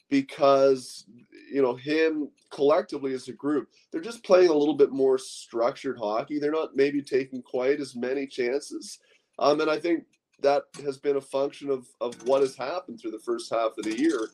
because 0.08 1.06
you 1.50 1.62
know 1.62 1.74
him 1.74 2.28
collectively 2.50 3.14
as 3.14 3.28
a 3.28 3.32
group 3.32 3.68
they're 3.90 4.00
just 4.00 4.24
playing 4.24 4.50
a 4.50 4.54
little 4.54 4.74
bit 4.74 4.90
more 4.90 5.16
structured 5.16 5.96
hockey 5.96 6.40
they're 6.40 6.50
not 6.50 6.74
maybe 6.74 7.00
taking 7.00 7.40
quite 7.40 7.80
as 7.80 7.94
many 7.94 8.26
chances 8.26 8.98
um, 9.38 9.60
and 9.60 9.70
i 9.70 9.78
think 9.78 10.04
that 10.42 10.64
has 10.84 10.98
been 10.98 11.16
a 11.16 11.20
function 11.20 11.70
of 11.70 11.86
of 12.00 12.20
what 12.26 12.40
has 12.40 12.56
happened 12.56 13.00
through 13.00 13.12
the 13.12 13.20
first 13.20 13.52
half 13.52 13.70
of 13.78 13.84
the 13.84 13.96
year 13.96 14.30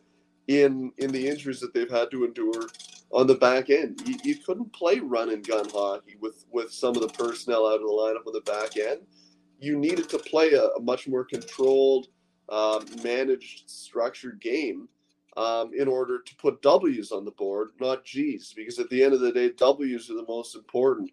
in 0.49 0.93
in 0.99 1.11
the 1.13 1.29
injuries 1.29 1.61
that 1.61 1.75
they've 1.75 1.91
had 1.91 2.11
to 2.11 2.25
endure 2.25 2.69
on 3.13 3.27
the 3.27 3.35
back 3.35 3.71
end 3.71 4.01
you, 4.07 4.17
you 4.25 4.37
couldn't 4.37 4.73
play 4.73 4.99
run 5.01 5.31
and 5.31 5.47
gun 5.47 5.69
hockey 5.71 6.17
with 6.21 6.45
with 6.51 6.73
some 6.73 6.95
of 6.95 7.03
the 7.03 7.09
personnel 7.09 7.67
out 7.67 7.75
of 7.75 7.81
the 7.81 7.87
lineup 7.87 8.27
on 8.27 8.33
the 8.33 8.41
back 8.43 8.77
end 8.77 9.01
you 9.59 9.79
needed 9.79 10.09
to 10.11 10.19
play 10.19 10.53
a, 10.53 10.65
a 10.69 10.81
much 10.81 11.09
more 11.09 11.25
controlled, 11.25 12.09
um, 12.49 12.85
managed, 13.03 13.69
structured 13.69 14.41
game 14.41 14.89
um, 15.37 15.73
in 15.77 15.89
order 15.89 16.21
to 16.21 16.37
put 16.37 16.63
W's 16.63 17.13
on 17.13 17.25
the 17.25 17.31
board, 17.33 17.71
not 17.81 18.05
G's, 18.05 18.53
because 18.55 18.79
at 18.79 18.89
the 18.91 19.03
end 19.03 19.15
of 19.15 19.21
the 19.21 19.33
day, 19.33 19.51
W's 19.51 20.11
are 20.11 20.15
the 20.15 20.27
most 20.29 20.55
important. 20.55 21.11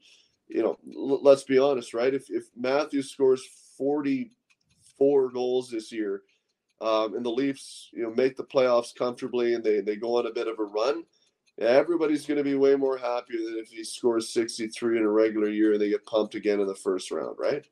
You 0.48 0.64
know, 0.64 0.78
l- 0.96 1.24
let's 1.24 1.44
be 1.44 1.58
honest, 1.58 1.94
right? 1.94 2.14
If 2.14 2.30
if 2.30 2.46
Matthews 2.56 3.10
scores 3.12 3.44
forty 3.78 4.32
four 4.98 5.30
goals 5.30 5.70
this 5.70 5.92
year, 5.92 6.24
um, 6.84 7.16
and 7.16 7.26
the 7.26 7.30
Leafs, 7.30 7.90
you 7.94 8.04
know, 8.04 8.12
make 8.12 8.36
the 8.36 8.44
playoffs 8.44 8.94
comfortably 8.94 9.54
and 9.54 9.64
they 9.64 9.80
they 9.80 9.96
go 9.96 10.18
on 10.18 10.28
a 10.28 10.34
bit 10.34 10.48
of 10.48 10.60
a 10.60 10.64
run, 10.64 11.04
everybody's 11.60 12.26
going 12.26 12.38
to 12.38 12.44
be 12.44 12.56
way 12.56 12.76
more 12.76 12.98
happier 12.98 13.38
than 13.38 13.58
if 13.58 13.70
he 13.70 13.84
scores 13.84 14.34
63 14.34 14.98
in 14.98 15.04
a 15.04 15.10
regular 15.10 15.50
year 15.50 15.74
and 15.74 15.82
they 15.82 15.90
get 15.90 16.06
pumped 16.06 16.36
again 16.36 16.60
in 16.60 16.68
the 16.68 16.76
first 16.76 17.10
round, 17.10 17.38
right? 17.40 17.66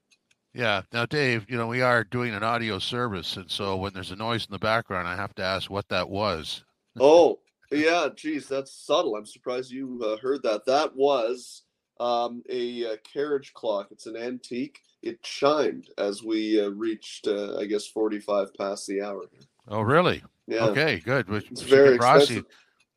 Yeah. 0.53 0.81
Now, 0.91 1.05
Dave, 1.05 1.45
you 1.49 1.57
know, 1.57 1.67
we 1.67 1.81
are 1.81 2.03
doing 2.03 2.33
an 2.33 2.43
audio 2.43 2.79
service. 2.79 3.37
And 3.37 3.49
so 3.49 3.77
when 3.77 3.93
there's 3.93 4.11
a 4.11 4.15
noise 4.15 4.45
in 4.45 4.51
the 4.51 4.59
background, 4.59 5.07
I 5.07 5.15
have 5.15 5.35
to 5.35 5.43
ask 5.43 5.69
what 5.69 5.87
that 5.89 6.09
was. 6.09 6.63
oh, 6.99 7.39
yeah. 7.69 8.07
Geez, 8.15 8.47
that's 8.47 8.73
subtle. 8.73 9.15
I'm 9.15 9.25
surprised 9.25 9.71
you 9.71 10.01
uh, 10.03 10.17
heard 10.17 10.43
that. 10.43 10.65
That 10.65 10.95
was 10.95 11.63
um, 11.99 12.43
a, 12.49 12.83
a, 12.83 12.93
uh, 12.93 12.95
carriage 13.13 13.53
clock. 13.53 13.89
It's 13.91 14.07
an 14.07 14.17
antique. 14.17 14.79
It 15.01 15.21
chimed 15.23 15.89
as 15.97 16.23
we 16.23 16.61
uh, 16.61 16.69
reached, 16.69 17.27
uh, 17.27 17.57
I 17.57 17.65
guess, 17.65 17.87
45 17.87 18.53
past 18.53 18.87
the 18.87 19.01
hour. 19.01 19.23
Oh, 19.67 19.81
really? 19.81 20.23
Yeah. 20.47 20.65
Okay, 20.65 20.99
good. 20.99 21.27
It's 21.29 21.61
very 21.61 21.95
expensive 21.95 22.45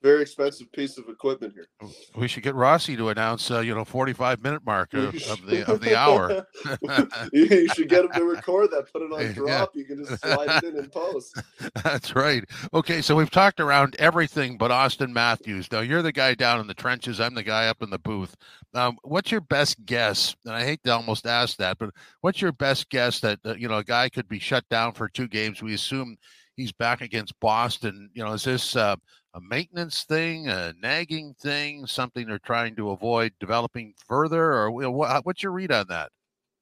very 0.05 0.21
expensive 0.21 0.71
piece 0.71 0.99
of 0.99 1.09
equipment 1.09 1.55
here. 1.55 1.67
We 2.15 2.29
should 2.29 2.43
get 2.43 2.55
Rossi 2.55 2.95
to 2.95 3.09
announce, 3.09 3.51
uh, 3.51 3.61
you 3.61 3.75
know, 3.75 3.87
forty-five 3.87 4.43
minute 4.43 4.63
mark 4.65 4.93
of, 4.93 5.15
of, 5.15 5.47
the 5.47 5.65
of 5.67 5.81
the 5.81 5.97
hour. 5.97 6.47
you 7.33 7.67
should 7.69 7.89
get 7.89 8.05
him 8.05 8.11
to 8.13 8.25
record 8.25 8.71
that, 8.73 8.93
put 8.93 9.01
it 9.01 9.11
on 9.11 9.33
drop. 9.33 9.71
Yeah. 9.75 9.81
You 9.81 9.87
can 9.87 10.05
just 10.05 10.21
slide 10.21 10.63
it 10.63 10.65
in 10.65 10.79
and 10.79 10.93
post. 10.93 11.41
That's 11.83 12.15
right. 12.15 12.45
Okay, 12.75 13.01
so 13.01 13.17
we've 13.17 13.31
talked 13.31 13.61
around 13.61 13.97
everything 13.99 14.59
but 14.59 14.71
Auston 14.71 15.11
Matthews. 15.11 15.73
Now 15.73 15.81
you're 15.81 16.03
the 16.03 16.13
guy 16.13 16.35
down 16.35 16.61
in 16.61 16.67
the 16.67 16.75
trenches. 16.75 17.19
I'm 17.19 17.35
the 17.35 17.43
guy 17.43 17.69
up 17.69 17.83
in 17.83 17.89
the 17.89 17.99
booth. 17.99 18.37
Um, 18.75 18.99
what's 19.05 19.31
your 19.31 19.41
best 19.41 19.87
guess? 19.87 20.37
And 20.45 20.55
I 20.55 20.65
hate 20.65 20.85
to 20.85 20.93
almost 20.93 21.27
ask 21.27 21.57
that, 21.57 21.79
but 21.79 21.91
what's 22.21 22.43
your 22.43 22.53
best 22.53 22.91
guess 22.91 23.21
that 23.21 23.39
uh, 23.47 23.55
you 23.55 23.69
know 23.69 23.79
a 23.79 23.85
guy 23.85 24.11
could 24.11 24.29
be 24.29 24.39
shut 24.39 24.69
down 24.69 24.93
for 24.93 25.09
two 25.09 25.29
games? 25.29 25.63
We 25.63 25.73
assume 25.73 26.19
he's 26.57 26.73
back 26.73 27.01
against 27.01 27.39
Boston. 27.41 28.11
You 28.13 28.23
know, 28.23 28.33
is 28.33 28.45
this 28.45 28.77
uh, 28.77 28.97
a 29.35 29.41
maintenance 29.41 30.05
thing, 30.05 30.49
a 30.49 30.73
nagging 30.81 31.35
thing, 31.41 31.87
something 31.87 32.27
they're 32.27 32.39
trying 32.39 32.77
to 32.77 32.91
avoid 32.91 33.33
developing 33.41 33.93
further, 34.07 34.53
or 34.53 34.71
what, 34.71 35.27
what's 35.27 35.43
your 35.43 35.53
read 35.53 35.73
on 35.73 35.87
that? 35.89 36.11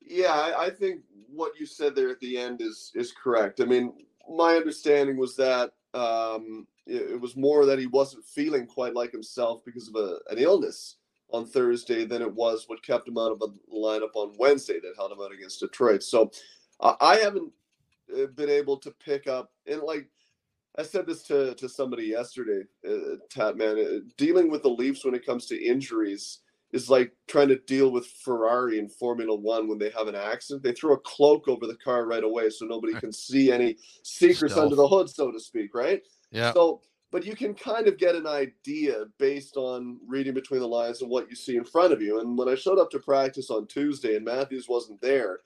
Yeah, 0.01 0.33
I, 0.33 0.65
I 0.65 0.71
think 0.71 1.03
what 1.29 1.53
you 1.61 1.67
said 1.67 1.95
there 1.95 2.09
at 2.09 2.21
the 2.21 2.39
end 2.39 2.61
is 2.61 2.91
is 2.95 3.13
correct. 3.13 3.61
I 3.61 3.65
mean, 3.65 3.93
my 4.29 4.57
understanding 4.57 5.17
was 5.17 5.37
that 5.37 5.73
um, 5.95 6.67
it, 6.87 7.13
it, 7.13 7.21
was 7.21 7.37
more 7.37 7.67
that 7.67 7.79
he 7.79 7.87
wasn't 7.87 8.25
feeling 8.25 8.67
quite 8.67 8.95
like 8.95 9.13
himself 9.13 9.63
because 9.65 9.89
of 9.89 9.97
a, 9.97 10.19
an 10.31 10.39
illness 10.39 10.97
on 11.31 11.47
Thursday 11.47 12.05
than 12.05 12.23
it 12.23 12.33
was 12.33 12.65
what 12.67 12.83
kept 12.83 13.09
him 13.09 13.19
out 13.19 13.33
of 13.33 13.39
the 13.39 13.49
lineup 13.73 14.15
on 14.15 14.35
Wednesday 14.39 14.81
that 14.81 14.95
held 14.97 15.13
him 15.13 15.21
out 15.21 15.33
against 15.33 15.61
Detroit. 15.61 16.03
So 16.03 16.31
uh, 16.81 16.95
I 17.01 17.17
haven't 17.17 17.53
uh, 18.15 18.27
been 18.35 18.51
able 18.51 18.77
to 18.79 18.91
pick 19.05 19.27
up 19.27 19.53
and 19.67 19.83
like 19.83 20.09
I 20.79 20.83
said 20.83 21.07
this 21.07 21.23
to, 21.25 21.55
to 21.55 21.69
somebody 21.69 22.05
yesterday, 22.05 22.63
uh, 22.89 23.17
Tat 23.31 23.57
man. 23.57 23.79
Uh, 23.79 23.99
dealing 24.17 24.51
with 24.51 24.63
the 24.63 24.71
Leafs 24.71 25.05
when 25.05 25.15
it 25.15 25.27
comes 25.27 25.47
to 25.47 25.63
injuries 25.63 26.39
is 26.73 26.89
like 26.89 27.13
trying 27.29 27.49
to 27.49 27.59
deal 27.59 27.91
with 27.91 28.07
Ferrari 28.25 28.79
in 28.79 28.89
Formula 28.89 29.35
One 29.35 29.69
when 29.69 29.79
they 29.79 29.91
have 29.91 30.09
an 30.09 30.15
accident. 30.15 30.63
They 30.63 30.73
throw 30.73 30.95
a 30.95 31.01
cloak 31.01 31.47
over 31.47 31.67
the 31.67 31.77
car 31.77 32.07
right 32.07 32.25
away 32.25 32.49
so 32.49 32.65
nobody 32.65 32.95
can 33.01 33.13
see 33.13 33.53
any 33.53 33.77
secrets 34.03 34.57
under 34.57 34.75
the 34.75 34.89
hood, 34.89 35.11
so 35.11 35.31
to 35.31 35.39
speak, 35.39 35.75
right? 35.75 36.03
Yeah. 36.31 36.53
So, 36.55 36.81
but 37.11 37.27
you 37.27 37.37
can 37.37 37.53
kind 37.53 37.87
of 37.87 37.99
get 37.99 38.15
an 38.15 38.27
idea 38.27 39.05
based 39.19 39.59
on 39.59 39.99
reading 40.07 40.33
between 40.33 40.61
the 40.61 40.69
lines 40.69 41.03
and 41.03 41.11
what 41.11 41.29
you 41.29 41.37
see 41.37 41.57
in 41.57 41.65
front 41.65 41.93
of 41.93 42.01
you. 42.01 42.21
And 42.21 42.39
when 42.39 42.49
I 42.49 42.55
showed 42.55 42.79
up 42.79 42.91
to 42.93 42.99
practice 42.99 43.51
on 43.51 43.67
Tuesday 43.67 44.17
and 44.17 44.25
Matthews 44.25 44.67
wasn't 44.67 45.03
there, 45.03 45.41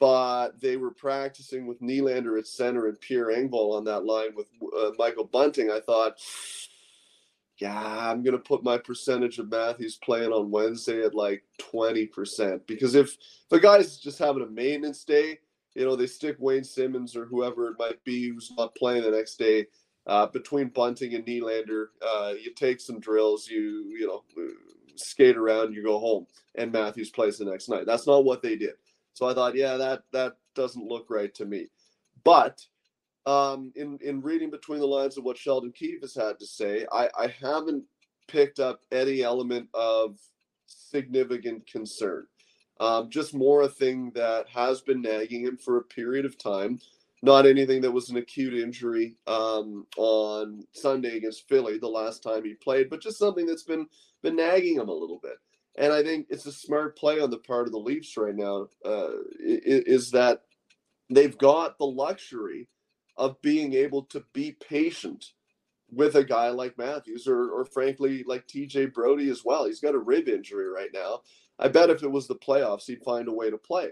but 0.00 0.58
they 0.60 0.78
were 0.78 0.90
practicing 0.90 1.66
with 1.66 1.80
Nylander 1.82 2.38
at 2.38 2.46
center 2.46 2.88
and 2.88 2.98
Pierre 2.98 3.26
Engvall 3.26 3.76
on 3.76 3.84
that 3.84 4.06
line 4.06 4.34
with 4.34 4.48
uh, 4.76 4.92
Michael 4.98 5.26
Bunting. 5.26 5.70
I 5.70 5.78
thought, 5.78 6.18
yeah, 7.58 8.10
I'm 8.10 8.22
going 8.22 8.32
to 8.32 8.42
put 8.42 8.64
my 8.64 8.78
percentage 8.78 9.38
of 9.38 9.50
Matthews 9.50 9.98
playing 10.02 10.32
on 10.32 10.50
Wednesday 10.50 11.04
at 11.04 11.14
like 11.14 11.44
20%. 11.60 12.66
Because 12.66 12.94
if, 12.94 13.14
the 13.50 13.60
guy's 13.60 13.98
just 13.98 14.18
having 14.18 14.42
a 14.42 14.46
maintenance 14.46 15.04
day, 15.04 15.38
you 15.74 15.84
know, 15.84 15.94
they 15.94 16.06
stick 16.06 16.36
Wayne 16.38 16.64
Simmonds 16.64 17.14
or 17.14 17.26
whoever 17.26 17.68
it 17.68 17.76
might 17.78 18.02
be 18.02 18.30
who's 18.30 18.50
not 18.56 18.74
playing 18.74 19.02
the 19.02 19.10
next 19.10 19.36
day. 19.36 19.66
Uh, 20.06 20.26
between 20.26 20.68
Bunting 20.68 21.14
and 21.14 21.26
Nylander, 21.26 21.88
uh, 22.02 22.32
you 22.42 22.54
take 22.54 22.80
some 22.80 23.00
drills, 23.00 23.48
you 23.48 23.94
you 23.96 24.06
know, 24.06 24.24
skate 24.96 25.36
around, 25.36 25.74
you 25.74 25.84
go 25.84 25.98
home, 25.98 26.26
and 26.54 26.72
Matthews 26.72 27.10
plays 27.10 27.36
the 27.38 27.44
next 27.44 27.68
night. 27.68 27.84
That's 27.86 28.06
not 28.06 28.24
what 28.24 28.42
they 28.42 28.56
did. 28.56 28.74
So 29.20 29.28
I 29.28 29.34
thought, 29.34 29.54
yeah, 29.54 29.76
that 29.76 30.04
that 30.12 30.38
doesn't 30.54 30.88
look 30.88 31.10
right 31.10 31.34
to 31.34 31.44
me. 31.44 31.66
But 32.24 32.64
um, 33.26 33.70
in 33.76 33.98
in 34.00 34.22
reading 34.22 34.50
between 34.50 34.80
the 34.80 34.86
lines 34.86 35.18
of 35.18 35.24
what 35.24 35.36
Sheldon 35.36 35.72
Keefe 35.72 36.00
has 36.00 36.14
had 36.14 36.38
to 36.38 36.46
say, 36.46 36.86
I, 36.90 37.10
I 37.18 37.26
haven't 37.26 37.84
picked 38.28 38.60
up 38.60 38.80
any 38.90 39.20
element 39.20 39.68
of 39.74 40.18
significant 40.64 41.66
concern. 41.66 42.28
Um, 42.80 43.10
just 43.10 43.34
more 43.34 43.60
a 43.60 43.68
thing 43.68 44.10
that 44.14 44.48
has 44.48 44.80
been 44.80 45.02
nagging 45.02 45.42
him 45.42 45.58
for 45.58 45.76
a 45.76 45.82
period 45.82 46.24
of 46.24 46.38
time. 46.38 46.80
Not 47.22 47.44
anything 47.44 47.82
that 47.82 47.92
was 47.92 48.08
an 48.08 48.16
acute 48.16 48.54
injury 48.54 49.16
um, 49.26 49.86
on 49.98 50.64
Sunday 50.72 51.18
against 51.18 51.46
Philly, 51.46 51.76
the 51.76 51.86
last 51.86 52.22
time 52.22 52.42
he 52.46 52.54
played, 52.54 52.88
but 52.88 53.02
just 53.02 53.18
something 53.18 53.44
that's 53.44 53.64
been 53.64 53.86
been 54.22 54.36
nagging 54.36 54.76
him 54.76 54.88
a 54.88 54.94
little 54.94 55.20
bit. 55.22 55.36
And 55.76 55.92
I 55.92 56.02
think 56.02 56.26
it's 56.30 56.46
a 56.46 56.52
smart 56.52 56.96
play 56.96 57.20
on 57.20 57.30
the 57.30 57.38
part 57.38 57.66
of 57.66 57.72
the 57.72 57.78
Leafs 57.78 58.16
right 58.16 58.34
now. 58.34 58.66
Uh, 58.84 59.10
is 59.38 60.10
that 60.10 60.42
they've 61.08 61.36
got 61.36 61.78
the 61.78 61.86
luxury 61.86 62.68
of 63.16 63.40
being 63.42 63.74
able 63.74 64.04
to 64.04 64.24
be 64.32 64.52
patient 64.52 65.26
with 65.92 66.14
a 66.14 66.24
guy 66.24 66.48
like 66.48 66.78
Matthews 66.78 67.26
or, 67.26 67.50
or 67.50 67.64
frankly 67.64 68.24
like 68.26 68.46
TJ 68.46 68.94
Brodie 68.94 69.30
as 69.30 69.42
well. 69.44 69.66
He's 69.66 69.80
got 69.80 69.94
a 69.94 69.98
rib 69.98 70.28
injury 70.28 70.68
right 70.68 70.90
now. 70.92 71.22
I 71.58 71.68
bet 71.68 71.90
if 71.90 72.02
it 72.02 72.10
was 72.10 72.26
the 72.26 72.36
playoffs, 72.36 72.86
he'd 72.86 73.02
find 73.02 73.28
a 73.28 73.32
way 73.32 73.50
to 73.50 73.58
play. 73.58 73.90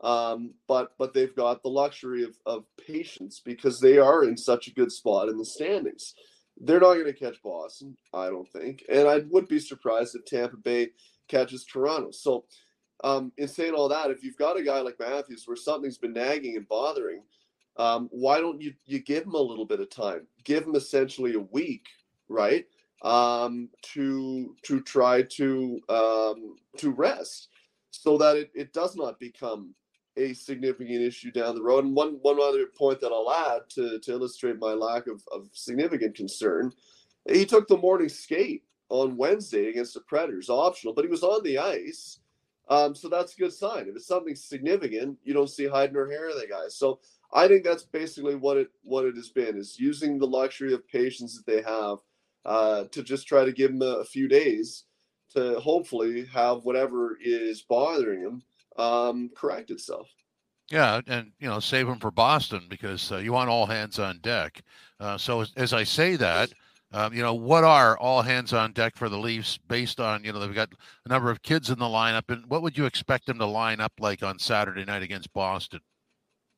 Um, 0.00 0.54
but 0.68 0.92
but 0.98 1.14
they've 1.14 1.34
got 1.34 1.62
the 1.62 1.70
luxury 1.70 2.22
of, 2.22 2.36
of 2.46 2.64
patience 2.86 3.40
because 3.44 3.80
they 3.80 3.98
are 3.98 4.22
in 4.24 4.36
such 4.36 4.68
a 4.68 4.74
good 4.74 4.92
spot 4.92 5.28
in 5.28 5.38
the 5.38 5.44
standings. 5.44 6.14
They're 6.60 6.80
not 6.80 6.94
going 6.94 7.06
to 7.06 7.12
catch 7.12 7.42
Boston, 7.42 7.96
I 8.12 8.26
don't 8.26 8.48
think, 8.48 8.84
and 8.88 9.06
I 9.06 9.18
would 9.30 9.48
be 9.48 9.60
surprised 9.60 10.16
if 10.16 10.24
Tampa 10.24 10.56
Bay 10.56 10.88
catches 11.28 11.64
Toronto. 11.64 12.10
So, 12.10 12.44
um, 13.04 13.32
in 13.38 13.46
saying 13.46 13.74
all 13.74 13.88
that, 13.88 14.10
if 14.10 14.24
you've 14.24 14.36
got 14.36 14.58
a 14.58 14.62
guy 14.62 14.80
like 14.80 14.98
Matthews 14.98 15.44
where 15.46 15.56
something's 15.56 15.98
been 15.98 16.14
nagging 16.14 16.56
and 16.56 16.66
bothering, 16.66 17.22
um, 17.76 18.08
why 18.10 18.40
don't 18.40 18.60
you 18.60 18.74
you 18.86 18.98
give 18.98 19.24
him 19.24 19.34
a 19.34 19.40
little 19.40 19.64
bit 19.64 19.80
of 19.80 19.88
time? 19.88 20.26
Give 20.44 20.64
him 20.64 20.74
essentially 20.74 21.34
a 21.34 21.40
week, 21.40 21.86
right? 22.28 22.66
Um, 23.02 23.68
to 23.94 24.56
to 24.64 24.80
try 24.80 25.22
to 25.22 25.80
um, 25.88 26.56
to 26.78 26.90
rest, 26.90 27.48
so 27.90 28.18
that 28.18 28.36
it, 28.36 28.50
it 28.54 28.72
does 28.72 28.96
not 28.96 29.20
become 29.20 29.74
a 30.18 30.34
significant 30.34 31.00
issue 31.02 31.30
down 31.30 31.54
the 31.54 31.62
road. 31.62 31.84
And 31.84 31.94
one 31.94 32.18
one 32.22 32.40
other 32.40 32.66
point 32.66 33.00
that 33.00 33.12
I'll 33.12 33.30
add 33.30 33.68
to 33.70 33.98
to 33.98 34.12
illustrate 34.12 34.58
my 34.58 34.72
lack 34.72 35.06
of, 35.06 35.22
of 35.32 35.48
significant 35.52 36.14
concern, 36.14 36.72
he 37.28 37.46
took 37.46 37.68
the 37.68 37.76
morning 37.76 38.08
skate 38.08 38.64
on 38.88 39.16
Wednesday 39.16 39.68
against 39.68 39.94
the 39.94 40.00
Predators, 40.00 40.48
optional, 40.48 40.94
but 40.94 41.04
he 41.04 41.10
was 41.10 41.22
on 41.22 41.42
the 41.42 41.58
ice. 41.58 42.20
Um, 42.70 42.94
so 42.94 43.08
that's 43.08 43.34
a 43.34 43.38
good 43.38 43.52
sign. 43.52 43.86
If 43.88 43.96
it's 43.96 44.06
something 44.06 44.34
significant, 44.34 45.18
you 45.24 45.32
don't 45.32 45.48
see 45.48 45.66
hide 45.66 45.92
nor 45.92 46.10
hair 46.10 46.28
of 46.28 46.34
the 46.34 46.46
guy. 46.46 46.68
So 46.68 47.00
I 47.32 47.48
think 47.48 47.64
that's 47.64 47.82
basically 47.82 48.34
what 48.34 48.56
it 48.56 48.68
what 48.82 49.04
it 49.04 49.16
has 49.16 49.30
been 49.30 49.56
is 49.56 49.78
using 49.78 50.18
the 50.18 50.26
luxury 50.26 50.72
of 50.72 50.86
patience 50.88 51.36
that 51.36 51.46
they 51.46 51.62
have 51.62 51.98
uh, 52.44 52.84
to 52.90 53.02
just 53.02 53.26
try 53.26 53.44
to 53.44 53.52
give 53.52 53.70
him 53.70 53.82
a, 53.82 54.00
a, 54.00 54.04
few 54.04 54.28
days 54.28 54.84
to 55.34 55.60
hopefully 55.60 56.24
have 56.26 56.64
whatever 56.64 57.18
is 57.22 57.60
bothering 57.62 58.20
him 58.20 58.42
um, 58.78 59.30
correct 59.36 59.70
itself. 59.70 60.08
Yeah, 60.70 61.00
and 61.06 61.32
you 61.38 61.48
know 61.48 61.60
save 61.60 61.88
him 61.88 61.98
for 61.98 62.10
Boston 62.10 62.66
because 62.68 63.10
uh, 63.10 63.16
you 63.18 63.32
want 63.32 63.50
all 63.50 63.66
hands 63.66 63.98
on 63.98 64.18
deck. 64.20 64.60
Uh, 65.00 65.16
so 65.16 65.40
as, 65.40 65.52
as, 65.56 65.72
I 65.72 65.84
say 65.84 66.16
that. 66.16 66.50
Um, 66.90 67.12
you 67.12 67.20
know 67.20 67.34
what 67.34 67.64
are 67.64 67.98
all 67.98 68.22
hands 68.22 68.54
on 68.54 68.72
deck 68.72 68.96
for 68.96 69.10
the 69.10 69.18
Leafs 69.18 69.58
based 69.68 70.00
on 70.00 70.24
you 70.24 70.32
know 70.32 70.38
they've 70.38 70.54
got 70.54 70.70
a 71.04 71.08
number 71.10 71.30
of 71.30 71.42
kids 71.42 71.68
in 71.68 71.78
the 71.78 71.84
lineup 71.84 72.22
and 72.30 72.46
what 72.46 72.62
would 72.62 72.78
you 72.78 72.86
expect 72.86 73.26
them 73.26 73.38
to 73.40 73.44
line 73.44 73.78
up 73.78 73.92
like 74.00 74.22
on 74.22 74.38
Saturday 74.38 74.86
night 74.86 75.02
against 75.02 75.30
Boston? 75.34 75.80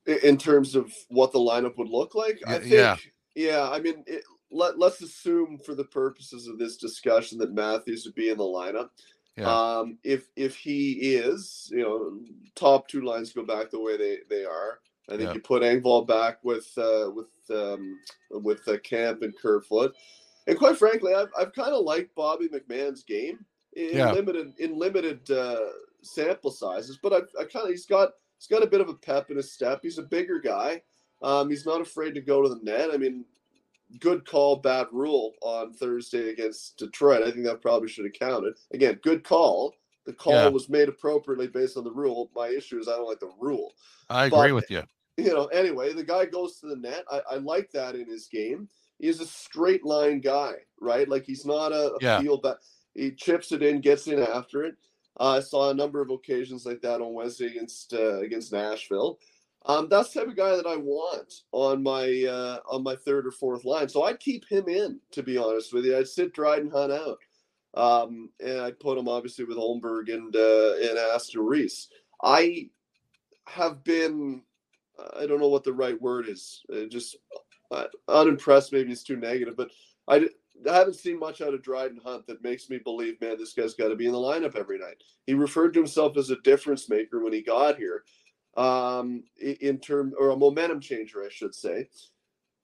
in 0.07 0.37
terms 0.37 0.75
of 0.75 0.93
what 1.09 1.33
the 1.33 1.39
lineup 1.39 1.77
would 1.77 1.89
look 1.89 2.15
like. 2.15 2.41
I 2.47 2.59
think, 2.59 2.73
yeah, 2.73 2.97
yeah. 3.35 3.69
I 3.71 3.81
mean, 3.81 4.03
it, 4.07 4.23
let 4.51 4.79
let's 4.79 5.01
assume 5.03 5.59
for 5.65 5.75
the 5.75 5.85
purposes 5.85 6.47
of 6.47 6.59
this 6.59 6.77
discussion 6.77 7.39
that 7.39 7.53
Matthews 7.53 8.05
would 8.05 8.15
be 8.15 8.31
in 8.31 8.39
the 8.39 8.45
lineup. 8.45 8.89
Yeah. 9.37 9.79
Um, 9.79 9.99
if 10.05 10.29
if 10.37 10.57
he 10.57 10.93
is, 11.15 11.69
you 11.73 11.83
know, 11.83 12.21
top 12.55 12.89
two 12.89 13.03
lines 13.03 13.33
go 13.33 13.45
back 13.45 13.71
the 13.71 13.81
way 13.81 13.97
they 13.97 14.19
they 14.29 14.45
are. 14.45 14.81
I 15.09 15.17
think 15.17 15.29
yeah. 15.29 15.35
you 15.35 15.41
put 15.41 15.63
Engvall 15.63 16.07
back 16.07 16.39
with 16.45 16.71
uh, 16.77 17.11
with 17.11 17.29
um, 17.51 17.99
with 18.31 18.67
uh, 18.69 18.79
Kampf 18.79 19.23
and 19.23 19.37
Kerfoot, 19.37 19.95
and 20.47 20.59
quite 20.59 20.77
frankly, 20.77 21.15
I've 21.15 21.31
I've 21.39 21.53
kind 21.53 21.73
of 21.73 21.85
liked 21.85 22.15
Bobby 22.15 22.49
McMann's 22.49 23.03
game 23.03 23.45
in 23.75 23.97
yeah. 23.97 24.13
limited 24.13 24.53
in 24.59 24.79
limited 24.79 25.29
uh, 25.31 25.61
sample 26.03 26.51
sizes, 26.51 26.99
but 27.03 27.13
I 27.13 27.41
I 27.41 27.45
kind 27.45 27.65
of 27.65 27.71
he's 27.71 27.87
got 27.87 28.11
he's 28.39 28.47
got 28.47 28.63
a 28.63 28.69
bit 28.69 28.81
of 28.81 28.89
a 28.89 28.95
pep 28.95 29.31
in 29.31 29.37
his 29.37 29.53
step. 29.53 29.81
He's 29.83 29.99
a 29.99 30.03
bigger 30.03 30.39
guy. 30.39 30.83
Um, 31.23 31.51
he's 31.51 31.67
not 31.67 31.81
afraid 31.81 32.15
to 32.15 32.21
go 32.21 32.43
to 32.43 32.49
the 32.49 32.61
net. 32.63 32.91
I 32.93 32.97
mean, 32.97 33.25
good 33.99 34.27
call, 34.27 34.57
bad 34.57 34.87
rule 34.93 35.35
on 35.43 35.73
Thursday 35.73 36.31
against 36.31 36.79
Detroit. 36.79 37.23
I 37.23 37.31
think 37.31 37.45
that 37.45 37.63
probably 37.63 37.89
should 37.89 38.05
have 38.05 38.15
counted. 38.15 38.55
Again, 38.73 38.99
good 39.03 39.25
call. 39.25 39.75
The 40.07 40.13
call 40.13 40.33
yeah. 40.33 40.49
was 40.49 40.69
made 40.69 40.89
appropriately 40.89 41.49
based 41.49 41.77
on 41.77 41.85
the 41.85 41.93
rule. 41.93 42.31
My 42.35 42.49
issue 42.49 42.79
is 42.79 42.89
I 42.89 42.93
don't 42.93 43.09
like 43.09 43.21
the 43.21 43.33
rule. 43.39 43.75
I 44.09 44.27
agree 44.27 44.49
but, 44.49 44.55
with 44.55 44.71
you. 44.71 44.83
You 45.17 45.35
know, 45.35 45.47
anyway, 45.47 45.93
the 45.93 46.05
guy 46.05 46.25
goes 46.25 46.61
to 46.61 46.67
the 46.67 46.77
net. 46.77 47.05
I, 47.11 47.21
I 47.33 47.35
like 47.37 47.71
that 47.73 47.95
in 47.95 48.09
his 48.09 48.27
game. 48.27 48.69
He's 48.99 49.21
a 49.21 49.27
straight 49.27 49.85
line 49.85 50.21
guy, 50.21 50.55
right? 50.81 51.09
Like 51.09 51.25
he's 51.25 51.45
not 51.45 51.73
a, 51.73 51.93
a 51.93 51.99
yeah. 52.01 52.21
field. 52.21 52.47
He 52.95 53.11
chips 53.13 53.53
it 53.53 53.63
in, 53.63 53.81
gets 53.83 54.07
in 54.07 54.21
after 54.21 54.65
it. 54.65 54.77
Uh, 55.19 55.37
I 55.37 55.41
saw 55.41 55.71
a 55.71 55.75
number 55.75 56.01
of 56.01 56.11
occasions 56.11 56.65
like 56.65 56.81
that 56.83 57.03
on 57.03 57.13
Wednesday 57.13 57.47
against 57.49 57.93
uh, 57.93 58.21
against 58.21 58.53
Nashville. 58.53 59.19
Um, 59.67 59.89
that's 59.89 60.13
the 60.13 60.21
type 60.21 60.29
of 60.29 60.37
guy 60.37 60.57
that 60.57 60.67
I 60.67 60.77
want 60.77 61.43
on 61.53 61.83
my 61.83 62.25
uh, 62.25 62.61
on 62.71 62.83
my 62.83 62.97
third 62.97 63.27
or 63.27 63.31
fourth 63.31 63.65
line. 63.65 63.89
So 63.89 64.05
I'd 64.05 64.19
keep 64.19 64.49
him 64.49 64.69
in, 64.69 65.01
to 65.13 65.23
be 65.23 65.37
honest 65.37 65.73
with 65.73 65.85
you. 65.85 65.99
I'd 65.99 66.09
sit 66.09 66.33
Dryden 66.33 66.71
Hunt 66.71 66.93
out, 66.93 67.19
um, 67.75 68.31
and 68.41 68.61
I'd 68.61 68.81
put 68.81 68.97
him 68.97 69.09
obviously 69.09 69.45
with 69.45 69.59
Holmberg 69.59 70.13
and 70.13 70.35
uh, 70.35 70.89
and 70.89 70.99
Aston 70.99 71.43
Reese. 71.45 71.89
I 72.23 72.71
have 73.47 73.85
been, 73.85 74.43
I 75.19 75.27
don't 75.27 75.41
know 75.41 75.49
what 75.49 75.65
the 75.65 75.73
right 75.73 76.01
word 76.01 76.29
is, 76.29 76.63
uh, 76.73 76.85
just 76.89 77.17
uh, 77.71 77.85
unimpressed. 78.09 78.73
Maybe 78.73 78.93
it's 78.93 79.03
too 79.03 79.17
negative, 79.17 79.57
but 79.57 79.71
I 80.09 80.29
I 80.69 80.75
haven't 80.75 80.95
seen 80.95 81.19
much 81.19 81.41
out 81.41 81.55
of 81.55 81.63
Dryden 81.63 82.01
Hunt 82.03 82.27
that 82.27 82.43
makes 82.43 82.69
me 82.71 82.79
believe, 82.79 83.21
man, 83.21 83.39
this 83.39 83.53
guy's 83.53 83.75
got 83.75 83.89
to 83.89 83.97
be 83.97 84.07
in 84.07 84.13
the 84.13 84.19
lineup 84.19 84.57
every 84.57 84.79
night. 84.79 85.03
He 85.27 85.35
referred 85.35 85.73
to 85.75 85.81
himself 85.81 86.17
as 86.17 86.31
a 86.31 86.41
difference 86.43 86.89
maker 86.89 87.23
when 87.23 87.33
he 87.33 87.43
got 87.43 87.77
here, 87.77 88.05
um, 88.57 89.23
in 89.39 89.79
term 89.79 90.13
or 90.19 90.31
a 90.31 90.37
momentum 90.37 90.81
changer, 90.81 91.23
I 91.25 91.29
should 91.31 91.55
say. 91.55 91.89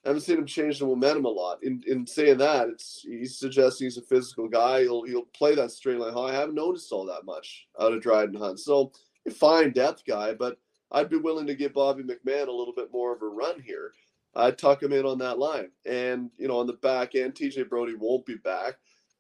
I 0.05 0.11
haven't 0.11 0.23
seen 0.23 0.39
him 0.39 0.47
change 0.47 0.79
the 0.79 0.87
momentum 0.87 1.25
a 1.25 1.29
lot. 1.29 1.65
In 1.65 1.83
in 1.87 2.07
saying 2.07 2.39
that, 2.39 2.69
it's 2.69 3.01
he's 3.03 3.39
suggesting 3.39 3.87
he's 3.87 3.99
a 3.99 4.03
physical 4.03 4.49
guy. 4.49 4.83
He'll 4.83 5.03
he'll 5.03 5.27
play 5.37 5.55
that 5.57 5.73
straight 5.73 5.99
line. 5.99 6.15
I 6.17 6.33
haven't 6.33 6.55
noticed 6.55 6.93
all 6.93 7.07
that 7.07 7.25
much 7.25 7.67
out 7.81 7.93
of 7.93 8.03
Dryden 8.03 8.37
Hunt. 8.37 8.61
So 8.61 8.93
a 9.27 9.31
fine 9.31 9.73
depth 9.73 10.05
guy, 10.07 10.33
but 10.35 10.59
I'd 10.93 11.11
be 11.11 11.17
willing 11.17 11.47
to 11.47 11.55
give 11.55 11.75
Bobby 11.75 12.05
McMann 12.05 12.47
a 12.47 12.53
little 12.53 12.75
bit 12.75 12.93
more 12.93 13.13
of 13.13 13.23
a 13.23 13.27
run 13.27 13.61
here. 13.61 13.93
I'd 14.35 14.59
tuck 14.59 14.83
him 14.83 14.93
in 14.93 15.07
on 15.07 15.19
that 15.19 15.39
line. 15.39 15.71
And, 15.87 16.31
you 16.37 16.47
know, 16.47 16.59
on 16.59 16.67
the 16.67 16.75
back 16.75 17.15
end, 17.15 17.35
TJ 17.35 17.69
Brodie 17.69 17.95
won't 17.95 18.27
be 18.27 18.37
back. 18.37 18.75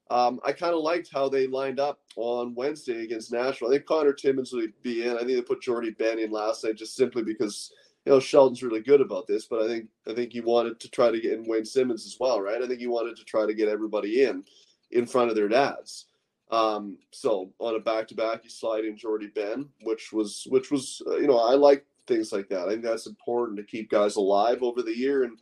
Um, 0.09 0.40
I 0.45 0.53
kind 0.53 0.75
of 0.75 0.83
liked 0.83 1.11
how 1.12 1.29
they 1.29 1.47
lined 1.49 1.81
up 1.81 2.01
on 2.14 2.55
Wednesday 2.55 3.03
against 3.03 3.33
Nashville. 3.33 3.69
I 3.69 3.73
think 3.73 3.87
Connor 3.87 4.12
Timmins 4.12 4.53
would 4.53 4.73
be 4.83 5.05
in. 5.05 5.16
I 5.16 5.19
think 5.19 5.33
they 5.33 5.42
put 5.42 5.62
Jordie 5.62 5.90
Benn 5.90 6.19
in 6.19 6.31
last 6.31 6.62
night 6.64 6.77
just 6.77 6.95
simply 6.95 7.23
because 7.23 7.73
you 8.05 8.12
know 8.12 8.21
Sheldon's 8.21 8.62
really 8.62 8.83
good 8.83 9.01
about 9.01 9.27
this. 9.27 9.47
But 9.47 9.62
I 9.62 9.66
think 9.66 9.88
I 10.09 10.14
think 10.14 10.33
he 10.33 10.40
wanted 10.40 10.79
to 10.81 10.90
try 10.90 11.11
to 11.11 11.21
get 11.21 11.33
in 11.33 11.49
Wayne 11.49 11.64
Simmonds 11.64 12.07
as 12.07 12.16
well, 12.21 12.40
right? 12.40 12.62
I 12.62 12.69
think 12.69 12.81
he 12.81 12.87
wanted 12.87 13.16
to 13.16 13.25
try 13.25 13.47
to 13.47 13.55
get 13.55 13.69
everybody 13.69 14.23
in 14.23 14.45
in 14.92 15.07
front 15.07 15.31
of 15.31 15.37
their 15.37 15.49
dads. 15.49 16.07
Um, 16.53 16.99
so 17.11 17.53
on 17.59 17.75
a 17.75 17.81
back 17.81 18.07
to 18.09 18.14
back, 18.14 18.45
you 18.45 18.51
slide 18.51 18.85
in 18.85 18.97
Jordie 18.97 19.33
Benn, 19.35 19.69
which 19.83 20.12
was 20.12 20.47
which 20.49 20.71
was 20.71 21.03
uh, 21.07 21.16
you 21.16 21.27
know 21.27 21.38
I 21.38 21.55
like 21.55 21.85
things 22.07 22.33
like 22.33 22.49
that. 22.51 22.66
I 22.66 22.71
think 22.71 22.85
that's 22.85 23.09
important 23.09 23.59
to 23.59 23.64
keep 23.64 23.90
guys 23.90 24.14
alive 24.14 24.62
over 24.62 24.83
the 24.83 24.97
year 24.97 25.25
and 25.25 25.38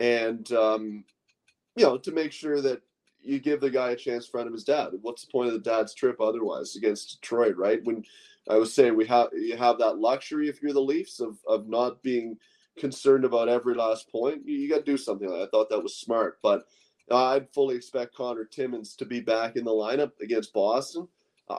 and 0.00 0.50
um, 0.52 1.04
you 1.76 1.84
know 1.84 1.98
to 1.98 2.10
make 2.10 2.32
sure 2.32 2.60
that 2.60 2.82
you 3.28 3.38
give 3.38 3.60
the 3.60 3.70
guy 3.70 3.90
a 3.90 3.96
chance 3.96 4.24
in 4.26 4.30
front 4.30 4.46
of 4.46 4.54
his 4.54 4.64
dad. 4.64 4.88
What's 5.02 5.24
the 5.24 5.30
point 5.30 5.48
of 5.48 5.54
the 5.54 5.70
dad's 5.70 5.94
trip 5.94 6.20
otherwise 6.20 6.76
against 6.76 7.20
Detroit, 7.20 7.56
right? 7.56 7.80
When 7.84 8.02
I 8.48 8.56
was 8.56 8.74
saying 8.74 8.96
we 8.96 9.06
have 9.06 9.28
you 9.32 9.56
have 9.56 9.78
that 9.78 9.98
luxury 9.98 10.48
if 10.48 10.62
you're 10.62 10.72
the 10.72 10.80
Leafs 10.80 11.20
of 11.20 11.38
of 11.46 11.68
not 11.68 12.02
being 12.02 12.38
concerned 12.78 13.24
about 13.24 13.48
every 13.48 13.74
last 13.74 14.10
point. 14.10 14.42
You, 14.46 14.56
you 14.56 14.68
got 14.68 14.78
to 14.78 14.92
do 14.92 14.96
something 14.96 15.28
like 15.28 15.40
that. 15.40 15.48
I 15.48 15.50
thought 15.50 15.68
that 15.70 15.82
was 15.82 15.96
smart, 15.96 16.38
but 16.42 16.66
I'd 17.10 17.52
fully 17.52 17.76
expect 17.76 18.14
Connor 18.14 18.44
Timmins 18.44 18.94
to 18.96 19.04
be 19.04 19.20
back 19.20 19.56
in 19.56 19.64
the 19.64 19.70
lineup 19.70 20.12
against 20.20 20.52
Boston. 20.52 21.06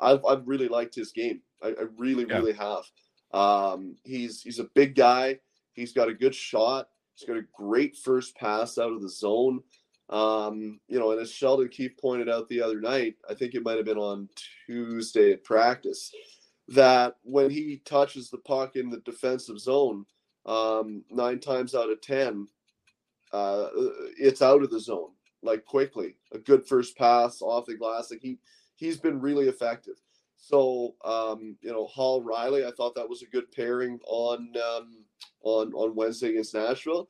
I've 0.02 0.26
I've 0.26 0.48
really 0.48 0.68
liked 0.68 0.96
his 0.96 1.12
game. 1.12 1.42
I, 1.62 1.70
I 1.70 1.84
really 1.98 2.26
yeah. 2.28 2.38
really 2.38 2.54
have. 2.54 2.84
Um, 3.32 3.96
he's 4.04 4.42
he's 4.42 4.60
a 4.60 4.70
big 4.76 4.96
guy. 4.96 5.40
He's 5.74 5.94
got 5.94 6.10
a 6.10 6.14
good 6.14 6.34
shot. 6.34 6.90
He's 7.14 7.28
got 7.28 7.38
a 7.38 7.46
great 7.54 7.96
first 7.96 8.36
pass 8.36 8.78
out 8.78 8.94
of 8.94 9.02
the 9.02 9.10
zone. 9.10 9.62
Um, 10.10 10.80
you 10.88 10.98
know, 10.98 11.12
and 11.12 11.22
as 11.22 11.32
Sheldon 11.32 11.70
Keefe 11.70 11.98
pointed 11.98 12.30
out 12.30 12.50
the 12.50 12.62
other 12.62 12.82
night, 12.82 13.16
I 13.30 13.36
think 13.36 13.54
it 13.54 13.64
might 13.64 13.78
have 13.78 13.86
been 13.86 13.98
on 13.98 14.28
Tuesday 14.66 15.34
at 15.34 15.44
practice, 15.44 16.12
that 16.70 17.16
when 17.24 17.50
he 17.50 17.82
touches 17.86 18.30
the 18.30 18.40
puck 18.40 18.76
in 18.76 18.90
the 18.90 19.00
defensive 19.00 19.60
zone, 19.60 20.06
um, 20.46 21.04
nine 21.12 21.40
times 21.40 21.76
out 21.76 21.92
of 21.92 22.02
ten, 22.02 22.48
uh, 23.32 23.68
it's 24.18 24.42
out 24.42 24.64
of 24.64 24.72
the 24.72 24.80
zone 24.80 25.12
like 25.42 25.66
quickly. 25.66 26.16
A 26.34 26.40
good 26.40 26.66
first 26.66 26.98
pass 26.98 27.42
off 27.42 27.66
the 27.66 27.76
glass. 27.76 28.12
Like 28.12 28.22
he 28.22 28.40
he's 28.76 28.98
been 28.98 29.22
really 29.22 29.48
effective. 29.48 29.96
So 30.38 30.96
um, 31.06 31.58
you 31.62 31.72
know, 31.72 31.86
Holl 31.88 32.24
Rielly, 32.24 32.66
I 32.66 32.72
thought 32.72 32.96
that 32.96 33.10
was 33.10 33.22
a 33.22 33.28
good 33.28 33.52
pairing 33.52 34.00
on 34.08 34.54
um, 34.58 35.06
on 35.42 35.74
on 35.74 35.96
Wednesday 35.96 36.30
against 36.30 36.56
Nashville. 36.56 37.10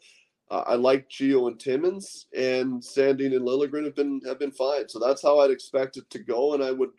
Uh, 0.49 0.63
I 0.65 0.75
like 0.75 1.09
Geo 1.09 1.47
and 1.47 1.59
Timmins, 1.59 2.25
and 2.35 2.81
Sandin 2.81 3.35
and 3.35 3.45
Liljegren 3.45 3.85
have 3.85 3.95
been 3.95 4.21
have 4.25 4.39
been 4.39 4.51
fine. 4.51 4.89
So 4.89 4.99
that's 4.99 5.21
how 5.21 5.39
I'd 5.39 5.51
expect 5.51 5.97
it 5.97 6.09
to 6.09 6.19
go, 6.19 6.53
and 6.53 6.63
I 6.63 6.71
would 6.71 6.89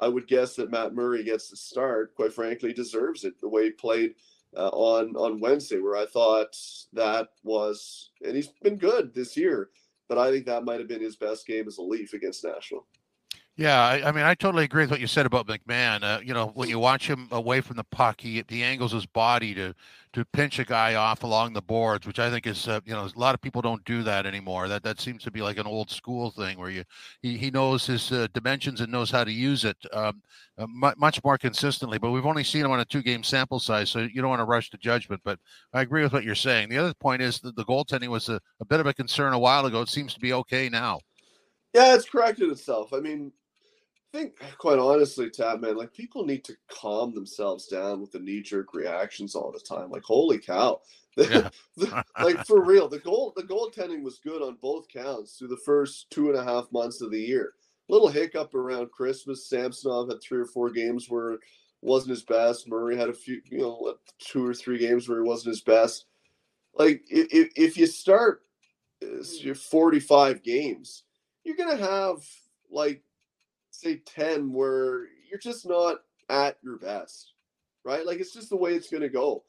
I 0.00 0.08
would 0.08 0.26
guess 0.26 0.56
that 0.56 0.70
Matt 0.70 0.94
Murray 0.94 1.22
gets 1.22 1.50
the 1.50 1.56
start. 1.56 2.14
Quite 2.14 2.32
frankly, 2.32 2.72
deserves 2.72 3.24
it 3.24 3.40
the 3.40 3.48
way 3.48 3.64
he 3.64 3.70
played 3.70 4.14
uh, 4.56 4.68
on 4.68 5.14
on 5.16 5.40
Wednesday, 5.40 5.80
where 5.80 5.96
I 5.96 6.06
thought 6.06 6.56
that 6.94 7.28
was, 7.42 8.10
and 8.24 8.34
he's 8.34 8.48
been 8.62 8.76
good 8.76 9.14
this 9.14 9.36
year, 9.36 9.70
but 10.08 10.18
I 10.18 10.30
think 10.30 10.46
that 10.46 10.64
might 10.64 10.78
have 10.78 10.88
been 10.88 11.02
his 11.02 11.16
best 11.16 11.46
game 11.46 11.66
as 11.68 11.78
a 11.78 11.82
Leaf 11.82 12.14
against 12.14 12.44
Nashville. 12.44 12.86
Yeah, 13.56 13.80
I, 13.80 14.08
I, 14.08 14.12
mean, 14.12 14.24
I 14.24 14.34
totally 14.34 14.64
agree 14.64 14.82
with 14.82 14.90
what 14.90 14.98
you 14.98 15.06
said 15.06 15.26
about 15.26 15.46
McMann. 15.46 16.02
Uh, 16.02 16.18
you 16.24 16.34
know, 16.34 16.48
when 16.54 16.68
you 16.68 16.80
watch 16.80 17.06
him 17.06 17.28
away 17.30 17.60
from 17.60 17.76
the 17.76 17.84
puck, 17.84 18.20
he, 18.20 18.42
he 18.48 18.64
angles 18.64 18.90
his 18.90 19.06
body 19.06 19.54
to 19.54 19.74
to 20.12 20.24
pinch 20.26 20.60
a 20.60 20.64
guy 20.64 20.94
off 20.94 21.24
along 21.24 21.52
the 21.52 21.62
boards, 21.62 22.06
which 22.06 22.20
I 22.20 22.30
think 22.30 22.46
is, 22.46 22.68
uh, 22.68 22.78
you 22.84 22.94
know, 22.94 23.04
a 23.04 23.18
lot 23.18 23.34
of 23.34 23.40
people 23.40 23.60
don't 23.62 23.84
do 23.84 24.04
that 24.04 24.26
anymore. 24.26 24.68
That 24.68 24.84
that 24.84 25.00
seems 25.00 25.24
to 25.24 25.30
be 25.30 25.42
like 25.42 25.58
an 25.58 25.66
old 25.66 25.90
school 25.90 26.30
thing 26.30 26.58
where 26.58 26.70
you 26.70 26.84
he, 27.20 27.36
he 27.36 27.50
knows 27.50 27.86
his 27.86 28.10
uh, 28.10 28.28
dimensions 28.32 28.80
and 28.80 28.90
knows 28.92 29.10
how 29.10 29.24
to 29.24 29.32
use 29.32 29.64
it 29.64 29.76
um, 29.92 30.22
uh, 30.58 30.66
much 30.68 31.22
more 31.24 31.38
consistently. 31.38 31.98
But 31.98 32.10
we've 32.10 32.26
only 32.26 32.44
seen 32.44 32.64
him 32.64 32.72
on 32.72 32.80
a 32.80 32.84
two 32.84 33.02
game 33.02 33.22
sample 33.22 33.60
size, 33.60 33.88
so 33.90 34.00
you 34.00 34.20
don't 34.20 34.30
want 34.30 34.40
to 34.40 34.44
rush 34.44 34.70
to 34.70 34.78
judgment. 34.78 35.20
But 35.24 35.38
I 35.72 35.82
agree 35.82 36.02
with 36.02 36.12
what 36.12 36.24
you're 36.24 36.34
saying. 36.34 36.70
The 36.70 36.78
other 36.78 36.94
point 36.94 37.22
is 37.22 37.40
that 37.40 37.54
the 37.54 37.64
goaltending 37.64 38.08
was 38.08 38.28
a, 38.28 38.40
a 38.60 38.64
bit 38.64 38.80
of 38.80 38.86
a 38.86 38.94
concern 38.94 39.32
a 39.32 39.38
while 39.38 39.66
ago. 39.66 39.80
It 39.80 39.88
seems 39.88 40.14
to 40.14 40.20
be 40.20 40.32
okay 40.32 40.68
now. 40.68 41.00
Yeah, 41.72 41.94
it's 41.94 42.08
corrected 42.08 42.50
itself. 42.50 42.92
I 42.92 43.00
mean, 43.00 43.32
think, 44.14 44.38
quite 44.58 44.78
honestly, 44.78 45.28
Tab, 45.28 45.60
man, 45.60 45.76
like 45.76 45.92
people 45.92 46.24
need 46.24 46.44
to 46.44 46.56
calm 46.70 47.14
themselves 47.14 47.66
down 47.66 48.00
with 48.00 48.12
the 48.12 48.20
knee 48.20 48.40
jerk 48.40 48.72
reactions 48.72 49.34
all 49.34 49.52
the 49.52 49.60
time. 49.60 49.90
Like, 49.90 50.04
holy 50.04 50.38
cow. 50.38 50.80
Yeah. 51.16 51.48
like 52.20 52.44
for 52.44 52.64
real, 52.64 52.88
the 52.88 52.98
goal 52.98 53.32
the 53.36 53.44
goaltending 53.44 54.02
was 54.02 54.18
good 54.18 54.42
on 54.42 54.58
both 54.60 54.88
counts 54.88 55.36
through 55.36 55.46
the 55.46 55.60
first 55.64 56.10
two 56.10 56.28
and 56.28 56.36
a 56.36 56.42
half 56.42 56.66
months 56.72 57.00
of 57.02 57.12
the 57.12 57.20
year. 57.20 57.52
Little 57.88 58.08
hiccup 58.08 58.52
around 58.52 58.90
Christmas. 58.90 59.48
Samsonov 59.48 60.08
had 60.08 60.20
three 60.20 60.40
or 60.40 60.46
four 60.46 60.70
games 60.70 61.08
where 61.08 61.38
wasn't 61.82 62.10
his 62.10 62.24
best. 62.24 62.66
Murray 62.66 62.96
had 62.96 63.10
a 63.10 63.14
few, 63.14 63.40
you 63.44 63.58
know, 63.58 63.94
two 64.18 64.44
or 64.44 64.54
three 64.54 64.78
games 64.78 65.08
where 65.08 65.22
he 65.22 65.28
wasn't 65.28 65.52
his 65.52 65.60
best. 65.60 66.06
Like 66.74 67.02
if 67.08 67.52
if 67.54 67.76
you 67.76 67.86
start 67.86 68.42
uh, 69.04 69.22
your 69.38 69.54
45 69.54 70.42
games, 70.42 71.04
you're 71.44 71.56
gonna 71.56 71.76
have 71.76 72.26
like 72.70 73.02
say 73.80 74.00
10 74.06 74.52
where 74.52 75.06
you're 75.28 75.38
just 75.38 75.66
not 75.66 75.98
at 76.28 76.56
your 76.62 76.78
best, 76.78 77.32
right? 77.84 78.06
Like 78.06 78.20
it's 78.20 78.32
just 78.32 78.50
the 78.50 78.56
way 78.56 78.74
it's 78.74 78.90
going 78.90 79.02
to 79.02 79.08
go. 79.08 79.44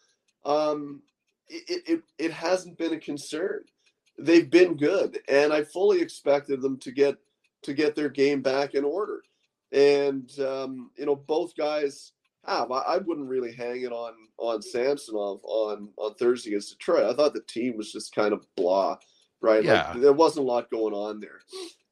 Um, 0.46 1.02
it, 1.48 1.84
it, 1.88 2.04
it 2.18 2.32
hasn't 2.32 2.78
been 2.78 2.94
a 2.94 3.00
concern. 3.00 3.64
They've 4.18 4.50
been 4.50 4.76
good, 4.76 5.20
and 5.28 5.52
I 5.52 5.64
fully 5.64 6.02
expected 6.02 6.62
them 6.62 6.78
to 6.80 6.92
get 6.92 7.18
to 7.64 7.74
get 7.74 7.96
their 7.96 8.10
game 8.10 8.42
back 8.42 8.74
in 8.74 8.86
order. 8.86 9.22
And 9.72 10.30
um, 10.40 10.92
you 10.98 11.06
know, 11.06 11.16
both 11.16 11.56
guys 11.56 12.14
have. 12.46 12.72
I, 12.72 12.80
I, 12.80 12.98
wouldn't 12.98 13.28
really 13.28 13.52
hang 13.52 13.82
it 13.82 13.92
on 13.92 14.14
on 14.38 14.62
Samsonov 14.62 15.42
on 15.44 15.90
on 15.98 16.16
Thursday 16.16 16.52
against 16.52 16.78
Detroit. 16.78 17.04
I 17.04 17.14
thought 17.14 17.34
the 17.34 17.42
team 17.42 17.76
was 17.76 17.92
just 17.92 18.16
kind 18.16 18.34
of 18.34 18.46
blah, 18.56 18.98
right? 19.42 19.64
Yeah. 19.64 19.92
Like, 19.92 20.02
there 20.02 20.14
wasn't 20.14 20.46
a 20.46 20.50
lot 20.50 20.72
going 20.72 20.94
on 20.94 21.20
there. 21.20 21.42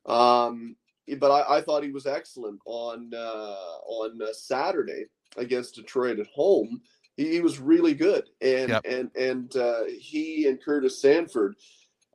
Um, 0.06 0.78
but 1.20 1.32
I, 1.32 1.58
I, 1.58 1.62
thought 1.62 1.84
he 1.84 1.92
was 1.92 2.06
excellent 2.06 2.60
on 2.66 3.12
uh, 3.13 3.78
on 3.86 4.22
uh, 4.22 4.34
Saturday 4.34 5.06
against 5.38 5.76
Detroit 5.76 6.20
at 6.20 6.28
home. 6.28 6.82
He, 7.18 7.32
he 7.32 7.39
was 7.42 7.60
really 7.60 7.94
good, 7.94 8.30
and 8.42 8.70
yep. 8.70 8.86
and 8.86 9.12
and 9.16 9.56
uh, 9.56 9.84
he 10.00 10.48
and 10.48 10.62
Curtis 10.62 11.02
Sanford. 11.02 11.56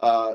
Uh, 0.01 0.35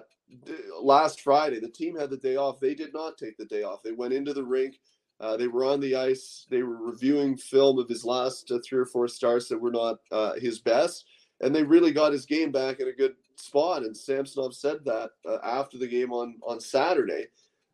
last 0.82 1.22
Friday, 1.22 1.60
the 1.60 1.70
team 1.70 1.98
had 1.98 2.10
the 2.10 2.18
day 2.18 2.36
off. 2.36 2.60
They 2.60 2.76
did 2.76 2.94
not 2.94 3.18
take 3.18 3.38
the 3.38 3.46
day 3.46 3.64
off. 3.64 3.84
They 3.84 3.92
went 3.92 4.14
into 4.14 4.34
the 4.34 4.44
rink. 4.44 4.76
Uh, 5.20 5.38
they 5.38 5.48
were 5.48 5.64
on 5.64 5.80
the 5.80 5.96
ice. 5.96 6.46
They 6.50 6.64
were 6.64 6.76
reviewing 6.76 7.38
film 7.38 7.80
of 7.80 7.88
his 7.88 8.04
last 8.04 8.52
uh, 8.52 8.60
three 8.66 8.80
or 8.80 8.86
four 8.86 9.08
starts 9.08 9.48
that 9.48 9.62
were 9.62 9.72
not 9.72 9.98
his 10.40 10.60
best, 10.60 11.06
and 11.42 11.56
they 11.56 11.64
really 11.64 11.92
got 11.92 12.14
his 12.14 12.26
game 12.26 12.52
back 12.52 12.80
in 12.80 12.88
a 12.88 12.94
good 12.94 13.16
spot. 13.36 13.84
And 13.84 13.96
Samsonov 13.96 14.54
said 14.54 14.80
that 14.86 15.12
after 15.44 15.78
the 15.78 15.88
game 15.88 16.12
on 16.12 16.36
on 16.46 16.60
Saturday 16.60 17.28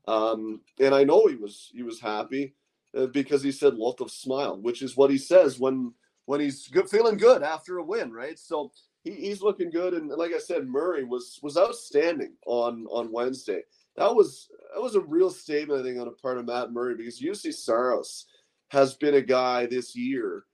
um, 0.10 0.62
and 0.80 0.96
I 0.96 1.04
know 1.04 1.28
he 1.28 1.36
was 1.36 1.70
he 1.74 1.84
was 1.84 2.00
happy 2.02 2.56
uh, 2.98 3.08
because 3.08 3.44
he 3.44 3.52
said 3.52 3.76
lot 3.76 4.02
of 4.02 4.12
smile, 4.12 4.60
which 4.60 4.82
is 4.82 4.98
what 4.98 5.12
he 5.12 5.18
says 5.18 5.60
when 5.60 5.94
when 6.26 6.40
he's 6.40 6.68
good, 6.68 6.90
feeling 6.90 7.18
good 7.18 7.44
after 7.44 7.78
a 7.78 7.84
win, 7.84 8.12
right? 8.12 8.38
So 8.40 8.72
he, 9.04 9.12
he's 9.12 9.42
looking 9.42 9.70
good, 9.70 9.94
and 9.94 10.10
like 10.10 10.34
I 10.34 10.40
said, 10.40 10.68
Murray 10.68 11.04
was 11.04 11.40
was 11.44 11.58
outstanding 11.58 12.34
on 12.48 12.88
on 12.90 13.12
Wednesday. 13.12 13.62
That 13.98 14.16
was 14.16 14.50
that 14.74 14.82
was 14.82 14.96
a 14.96 15.02
real 15.02 15.30
statement, 15.30 15.82
I 15.82 15.84
think, 15.84 16.00
on 16.00 16.08
a 16.08 16.12
part 16.12 16.40
of 16.40 16.48
Matt 16.48 16.72
Murray 16.72 16.96
because 16.96 17.22
Juuse 17.22 17.54
Saros 17.54 18.26
has 18.70 18.96
been 18.96 19.16
a 19.16 19.22
guy 19.22 19.68
this 19.68 19.96
year 19.96 20.46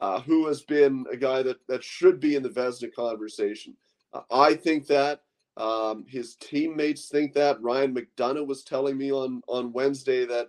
uh, 0.00 0.20
who 0.20 0.46
has 0.48 0.62
been 0.62 1.04
a 1.12 1.16
guy 1.16 1.42
that 1.42 1.58
that 1.68 1.84
should 1.84 2.18
be 2.18 2.34
in 2.34 2.42
the 2.42 2.48
Vezina 2.50 2.92
conversation. 2.92 3.76
Uh, 4.12 4.22
I 4.32 4.54
think 4.54 4.88
that 4.88 5.20
um, 5.56 6.04
his 6.08 6.34
teammates 6.36 7.08
think 7.08 7.32
that. 7.34 7.62
Ryan 7.62 7.94
McDonagh 7.94 8.46
was 8.46 8.64
telling 8.64 8.96
me 8.96 9.12
on 9.12 9.42
on 9.46 9.72
Wednesday 9.72 10.24
that 10.26 10.48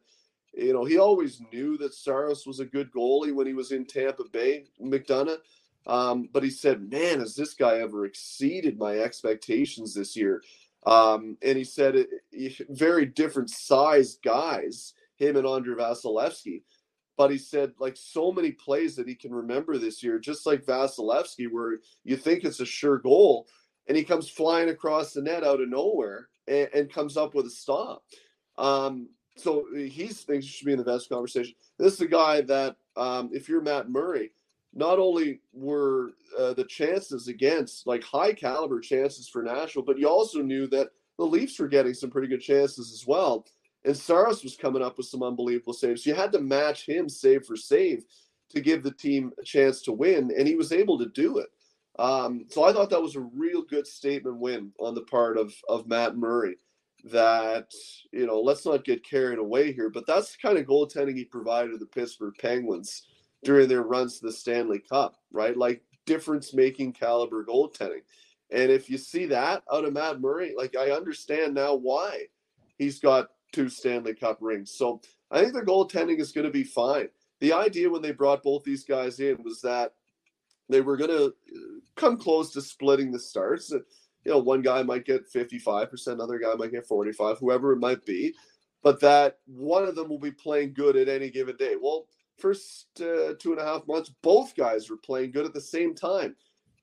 you 0.54 0.74
know 0.74 0.84
he 0.84 0.98
always 0.98 1.42
knew 1.52 1.78
that 1.78 1.94
Saros 1.94 2.46
was 2.48 2.60
a 2.60 2.66
good 2.66 2.92
goalie 2.92 3.34
when 3.34 3.48
he 3.48 3.54
was 3.54 3.72
in 3.72 3.86
Tampa 3.86 4.24
Bay. 4.32 4.66
McDonagh, 4.82 5.38
um, 5.86 6.30
but 6.34 6.44
he 6.44 6.50
said, 6.50 6.90
"Man, 6.90 7.20
has 7.20 7.36
this 7.36 7.54
guy 7.54 7.80
ever 7.80 8.06
exceeded 8.06 8.80
my 8.80 8.98
expectations 8.98 9.94
this 9.94 10.16
year?" 10.16 10.42
Um, 10.88 11.38
and 11.42 11.58
he 11.58 11.64
said, 11.64 11.96
it, 11.96 12.10
"Very 12.70 13.06
different 13.06 13.52
sized 13.52 14.22
guys, 14.24 14.94
him 15.18 15.36
and 15.36 15.46
Andrei 15.48 15.76
Vasilevskiy." 15.76 16.64
But 17.18 17.32
he 17.32 17.38
said, 17.38 17.74
like 17.80 17.96
so 17.96 18.32
many 18.32 18.52
plays 18.52 18.96
that 18.98 19.08
he 19.08 19.16
can 19.16 19.34
remember 19.34 19.78
this 19.78 20.04
year, 20.04 20.20
just 20.20 20.46
like 20.46 20.66
Vasilevskiy, 20.66 21.50
where 21.50 21.80
you 22.04 22.18
think 22.18 22.44
it's 22.44 22.60
a 22.60 22.66
sure 22.66 22.98
goal 22.98 23.48
and 23.88 23.98
he 23.98 24.04
comes 24.04 24.30
flying 24.30 24.70
across 24.70 25.14
the 25.14 25.22
net 25.22 25.44
out 25.44 25.62
of 25.62 25.70
nowhere 25.70 26.28
and, 26.48 26.70
and 26.74 26.94
comes 26.94 27.18
up 27.18 27.36
with 27.36 27.46
a 27.46 27.50
stop. 27.50 28.04
Um, 28.58 29.10
so 29.38 29.66
he 29.76 30.08
thinks 30.08 30.46
should 30.46 30.66
be 30.66 30.72
in 30.72 30.78
the 30.78 30.84
best 30.84 31.10
conversation. 31.10 31.56
This 31.78 31.94
is 31.94 32.02
a 32.02 32.08
guy 32.08 32.42
that, 32.42 32.78
um, 32.96 33.30
if 33.34 33.50
you're 33.50 33.62
Matt 33.62 33.90
Murray, 33.90 34.32
not 34.74 35.00
only 35.00 35.40
were 35.54 36.12
uh, 36.38 36.54
the 36.54 36.66
chances 36.66 37.28
against 37.28 37.88
like 37.88 38.04
high 38.04 38.34
caliber 38.34 38.80
chances 38.80 39.28
for 39.28 39.42
Nashville, 39.42 39.84
but 39.84 39.98
you 39.98 40.08
also 40.08 40.42
knew 40.42 40.68
that 40.68 40.90
the 41.18 41.26
Leafs 41.26 41.60
were 41.60 41.68
getting 41.68 41.94
some 41.94 42.10
pretty 42.10 42.28
good 42.28 42.42
chances 42.42 42.92
as 42.92 43.08
well. 43.08 43.46
And 43.86 43.96
Saros 43.96 44.44
was 44.44 44.58
coming 44.58 44.82
up 44.82 44.98
with 44.98 45.06
some 45.06 45.24
unbelievable 45.24 45.74
saves. 45.74 46.06
You 46.06 46.16
had 46.16 46.32
to 46.32 46.42
match 46.42 46.86
him 46.86 47.08
save 47.08 47.46
for 47.46 47.56
save 47.56 48.04
to 48.50 48.60
give 48.60 48.84
the 48.84 48.92
team 48.92 49.32
a 49.40 49.44
chance 49.44 49.82
to 49.84 49.92
win, 49.92 50.32
and 50.38 50.48
he 50.48 50.56
was 50.56 50.72
able 50.72 50.98
to 51.00 51.08
do 51.08 51.38
it. 51.38 51.48
Um, 51.98 52.46
so 52.50 52.64
I 52.64 52.74
thought 52.74 52.90
that 52.90 53.02
was 53.02 53.16
a 53.16 53.22
real 53.22 53.62
good 53.62 53.88
statement 53.88 54.38
win 54.38 54.72
on 54.80 54.96
the 54.96 55.02
part 55.02 55.38
of 55.38 55.54
of 55.70 55.88
Matt 55.88 56.18
Murray. 56.18 56.58
That 57.06 57.72
you 58.12 58.26
know, 58.26 58.42
let's 58.42 58.66
not 58.66 58.84
get 58.84 59.08
carried 59.08 59.40
away 59.40 59.72
here, 59.72 59.90
but 59.90 60.08
that's 60.08 60.32
the 60.32 60.38
kind 60.42 60.58
of 60.58 60.66
goaltending 60.66 61.16
he 61.16 61.26
provided 61.26 61.80
the 61.80 61.86
Pittsburgh 61.86 62.34
Penguins 62.40 63.04
during 63.44 63.68
their 63.68 63.84
runs 63.84 64.20
to 64.20 64.26
the 64.26 64.32
Stanley 64.32 64.80
Cup, 64.80 65.16
right? 65.32 65.56
Like 65.56 65.84
difference 66.06 66.54
making 66.54 66.94
caliber 66.94 67.46
goaltending. 67.46 68.02
And 68.52 68.72
if 68.72 68.90
you 68.90 68.98
see 68.98 69.26
that 69.28 69.64
out 69.72 69.86
of 69.86 69.94
Matt 69.94 70.20
Murray, 70.20 70.54
like 70.58 70.76
I 70.76 70.92
understand 70.92 71.54
now 71.54 71.76
why 71.76 72.26
he's 72.78 73.00
got 73.00 73.30
two 73.52 73.70
Stanley 73.70 74.14
Cup 74.14 74.38
rings. 74.42 74.72
So 74.72 75.02
I 75.32 75.42
think 75.42 75.54
the 75.54 75.62
goaltending 75.62 76.20
is 76.20 76.32
going 76.32 76.46
to 76.46 76.52
be 76.52 76.64
fine. 76.64 77.10
The 77.40 77.54
idea 77.54 77.90
when 77.90 78.02
they 78.02 78.12
brought 78.12 78.44
both 78.44 78.64
these 78.64 78.84
guys 78.84 79.20
in 79.20 79.42
was 79.44 79.62
that 79.62 79.94
they 80.70 80.82
were 80.82 80.98
going 80.98 81.12
to 81.12 81.26
uh, 81.26 81.80
come 81.96 82.18
close 82.18 82.52
to 82.54 82.62
splitting 82.62 83.12
the 83.12 83.20
starts. 83.20 83.72
You 83.72 84.32
know, 84.32 84.40
one 84.40 84.62
guy 84.62 84.82
might 84.84 85.06
get 85.06 85.32
55%, 85.32 86.08
another 86.08 86.40
guy 86.40 86.54
might 86.56 86.72
get 86.72 86.88
45, 86.88 87.38
whoever 87.38 87.74
it 87.74 87.80
might 87.80 88.04
be, 88.06 88.34
but 88.82 89.00
that 89.02 89.38
one 89.46 89.84
of 89.84 89.96
them 89.96 90.10
will 90.10 90.20
be 90.20 90.32
playing 90.32 90.74
good 90.74 90.96
at 90.96 91.10
any 91.10 91.30
given 91.30 91.56
day. 91.58 91.76
Well, 91.80 92.08
first 92.38 92.88
uh, 93.00 93.34
two 93.40 93.52
and 93.52 93.60
a 93.60 93.66
half 93.66 93.88
months, 93.88 94.12
both 94.22 94.56
guys 94.56 94.90
were 94.90 94.98
playing 94.98 95.32
good 95.32 95.46
at 95.46 95.54
the 95.54 95.62
same 95.62 95.94
time. 95.94 96.36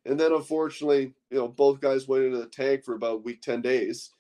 And 0.05 0.19
then 0.19 0.33
unfortunately, 0.33 1.15
you 1.31 1.39
know, 1.39 1.49
both 1.49 1.81
guys 1.81 2.09
went 2.09 2.25
into 2.25 2.39
the 2.39 2.47
tank 2.47 2.85
for 2.85 2.95
about 2.95 3.25
week 3.25 3.41
10 3.43 3.63
days. 3.63 4.11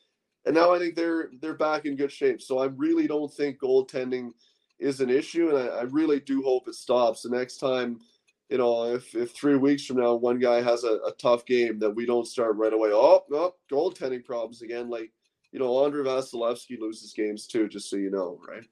And 0.44 0.54
now 0.54 0.74
I 0.74 0.78
think 0.78 0.96
they're 0.96 1.30
they're 1.40 1.54
back 1.54 1.86
in 1.86 1.96
good 1.96 2.10
shape. 2.10 2.42
So 2.42 2.58
I 2.58 2.66
really 2.66 3.06
don't 3.06 3.32
think 3.32 3.60
goaltending 3.60 4.30
is 4.78 5.00
an 5.00 5.10
issue. 5.10 5.48
And 5.48 5.58
I, 5.58 5.66
I 5.78 5.82
really 5.82 6.20
do 6.20 6.42
hope 6.42 6.66
it 6.66 6.74
stops. 6.74 7.22
The 7.22 7.30
next 7.30 7.58
time 7.58 8.00
you 8.48 8.58
know, 8.58 8.94
if, 8.94 9.14
if 9.14 9.32
three 9.32 9.56
weeks 9.56 9.86
from 9.86 9.96
now 9.98 10.14
one 10.14 10.38
guy 10.38 10.60
has 10.60 10.84
a, 10.84 10.98
a 11.06 11.12
tough 11.18 11.46
game, 11.46 11.78
that 11.78 11.90
we 11.90 12.06
don't 12.06 12.26
start 12.26 12.56
right 12.56 12.72
away. 12.72 12.90
Oh, 12.92 13.24
no, 13.30 13.54
goaltending 13.70 14.24
problems 14.24 14.62
again. 14.62 14.90
Like, 14.90 15.10
you 15.52 15.58
know, 15.58 15.84
Andrei 15.84 16.04
Vasilevskiy 16.04 16.78
loses 16.78 17.12
games 17.12 17.46
too, 17.46 17.68
just 17.68 17.88
so 17.88 17.96
you 17.96 18.10
know, 18.10 18.38
right? 18.46 18.64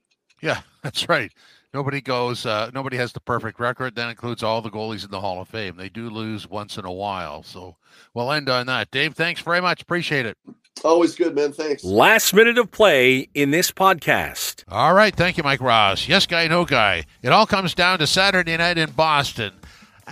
Yeah, 0.42 0.60
that's 0.82 1.08
right. 1.08 1.32
Nobody 1.72 2.00
goes. 2.00 2.46
Uh, 2.46 2.70
nobody 2.74 2.96
has 2.96 3.12
the 3.12 3.20
perfect 3.20 3.60
record. 3.60 3.94
That 3.94 4.10
includes 4.10 4.42
all 4.42 4.60
the 4.60 4.70
goalies 4.70 5.04
in 5.04 5.10
the 5.10 5.20
Hall 5.20 5.40
of 5.40 5.48
Fame. 5.48 5.76
They 5.76 5.88
do 5.88 6.10
lose 6.10 6.48
once 6.48 6.76
in 6.76 6.84
a 6.84 6.92
while. 6.92 7.42
So 7.42 7.76
we'll 8.12 8.32
end 8.32 8.48
on 8.48 8.66
that. 8.66 8.90
Dave, 8.90 9.14
thanks 9.14 9.40
very 9.40 9.60
much. 9.60 9.82
Appreciate 9.82 10.26
it. 10.26 10.36
Always 10.82 11.14
good, 11.14 11.34
man. 11.34 11.52
Thanks. 11.52 11.84
Last 11.84 12.32
minute 12.34 12.58
of 12.58 12.70
play 12.70 13.28
in 13.34 13.50
this 13.50 13.70
podcast. 13.70 14.64
All 14.68 14.94
right. 14.94 15.14
Thank 15.14 15.36
you, 15.36 15.42
Mike 15.42 15.60
Ross. 15.60 16.08
Yes, 16.08 16.26
guy, 16.26 16.48
no 16.48 16.64
guy. 16.64 17.04
It 17.22 17.30
all 17.30 17.46
comes 17.46 17.74
down 17.74 17.98
to 17.98 18.06
Saturday 18.06 18.56
night 18.56 18.78
in 18.78 18.90
Boston 18.90 19.52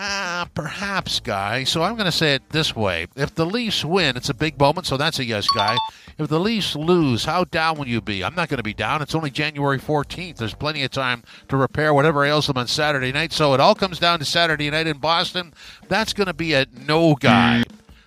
Ah, 0.00 0.48
perhaps, 0.54 1.18
guy. 1.18 1.64
So 1.64 1.82
I'm 1.82 1.94
going 1.94 2.04
to 2.04 2.12
say 2.12 2.34
it 2.34 2.50
this 2.50 2.76
way. 2.76 3.08
If 3.16 3.34
the 3.34 3.44
Leafs 3.44 3.84
win, 3.84 4.16
it's 4.16 4.28
a 4.28 4.34
big 4.34 4.56
moment, 4.56 4.86
so 4.86 4.96
that's 4.96 5.18
a 5.18 5.24
yes, 5.24 5.48
guy. 5.48 5.76
If 6.18 6.28
the 6.28 6.38
Leafs 6.38 6.76
lose, 6.76 7.24
how 7.24 7.42
down 7.42 7.78
will 7.78 7.88
you 7.88 8.00
be? 8.00 8.22
I'm 8.22 8.36
not 8.36 8.48
going 8.48 8.58
to 8.58 8.62
be 8.62 8.74
down. 8.74 9.02
It's 9.02 9.16
only 9.16 9.30
January 9.30 9.80
14th. 9.80 10.36
There's 10.36 10.54
plenty 10.54 10.84
of 10.84 10.92
time 10.92 11.24
to 11.48 11.56
repair 11.56 11.92
whatever 11.92 12.24
ails 12.24 12.46
them 12.46 12.58
on 12.58 12.68
Saturday 12.68 13.10
night. 13.10 13.32
So 13.32 13.54
it 13.54 13.60
all 13.60 13.74
comes 13.74 13.98
down 13.98 14.20
to 14.20 14.24
Saturday 14.24 14.70
night 14.70 14.86
in 14.86 14.98
Boston. 14.98 15.52
That's 15.88 16.12
going 16.12 16.28
to 16.28 16.32
be 16.32 16.54
a 16.54 16.66
no 16.86 17.16
guy. 17.16 17.64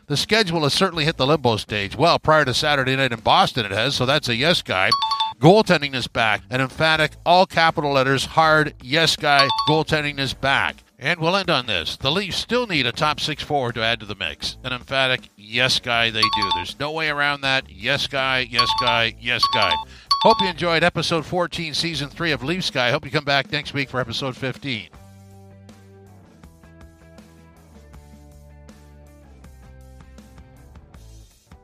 The 0.08 0.16
schedule 0.16 0.64
has 0.64 0.74
certainly 0.74 1.04
hit 1.04 1.18
the 1.18 1.28
limbo 1.28 1.58
stage. 1.58 1.98
Well, 1.98 2.20
prior 2.20 2.46
to 2.46 2.54
Saturday 2.54 2.96
night 2.96 3.12
in 3.12 3.20
Boston, 3.20 3.66
it 3.66 3.72
has, 3.72 3.96
so 3.96 4.06
that's 4.06 4.30
a 4.30 4.36
yes 4.36 4.62
guy. 4.62 4.92
Goaltending 5.40 5.94
is 5.94 6.08
back. 6.08 6.42
An 6.50 6.62
emphatic, 6.62 7.14
all 7.26 7.46
capital 7.46 7.92
letters, 7.92 8.24
hard 8.24 8.76
yes 8.82 9.18
guy. 9.18 9.50
Goaltending 9.68 10.20
is 10.20 10.34
back. 10.34 10.84
And 11.04 11.20
we'll 11.20 11.36
end 11.36 11.50
on 11.50 11.66
this. 11.66 11.98
The 11.98 12.12
Leafs 12.12 12.38
still 12.38 12.68
need 12.68 12.86
a 12.86 12.92
top 12.92 13.20
six 13.20 13.42
forward 13.42 13.74
to 13.74 13.84
add 13.84 14.00
to 14.02 14.06
the 14.06 14.14
mix. 14.14 14.58
An 14.64 14.72
emphatic 14.72 15.30
yes 15.36 15.80
guy 15.80 16.12
they 16.12 16.22
do. 16.22 16.50
There's 16.54 16.80
no 16.80 16.92
way 16.92 17.10
around 17.10 17.42
that. 17.42 17.72
Yes 17.72 18.06
guy, 18.06 18.48
yes 18.48 18.70
guy, 18.80 19.16
yes 19.20 19.44
guy. 19.52 19.74
Hope 20.22 20.38
you 20.40 20.48
enjoyed 20.48 20.84
episode 20.84 21.26
14, 21.26 21.74
season 21.74 22.08
3 22.08 22.32
of 22.32 22.44
Leafs 22.44 22.70
Guy. 22.70 22.92
Hope 22.92 23.04
you 23.04 23.10
come 23.10 23.26
back 23.26 23.52
next 23.52 23.74
week 23.74 23.90
for 23.90 24.00
episode 24.00 24.38
15. 24.38 24.90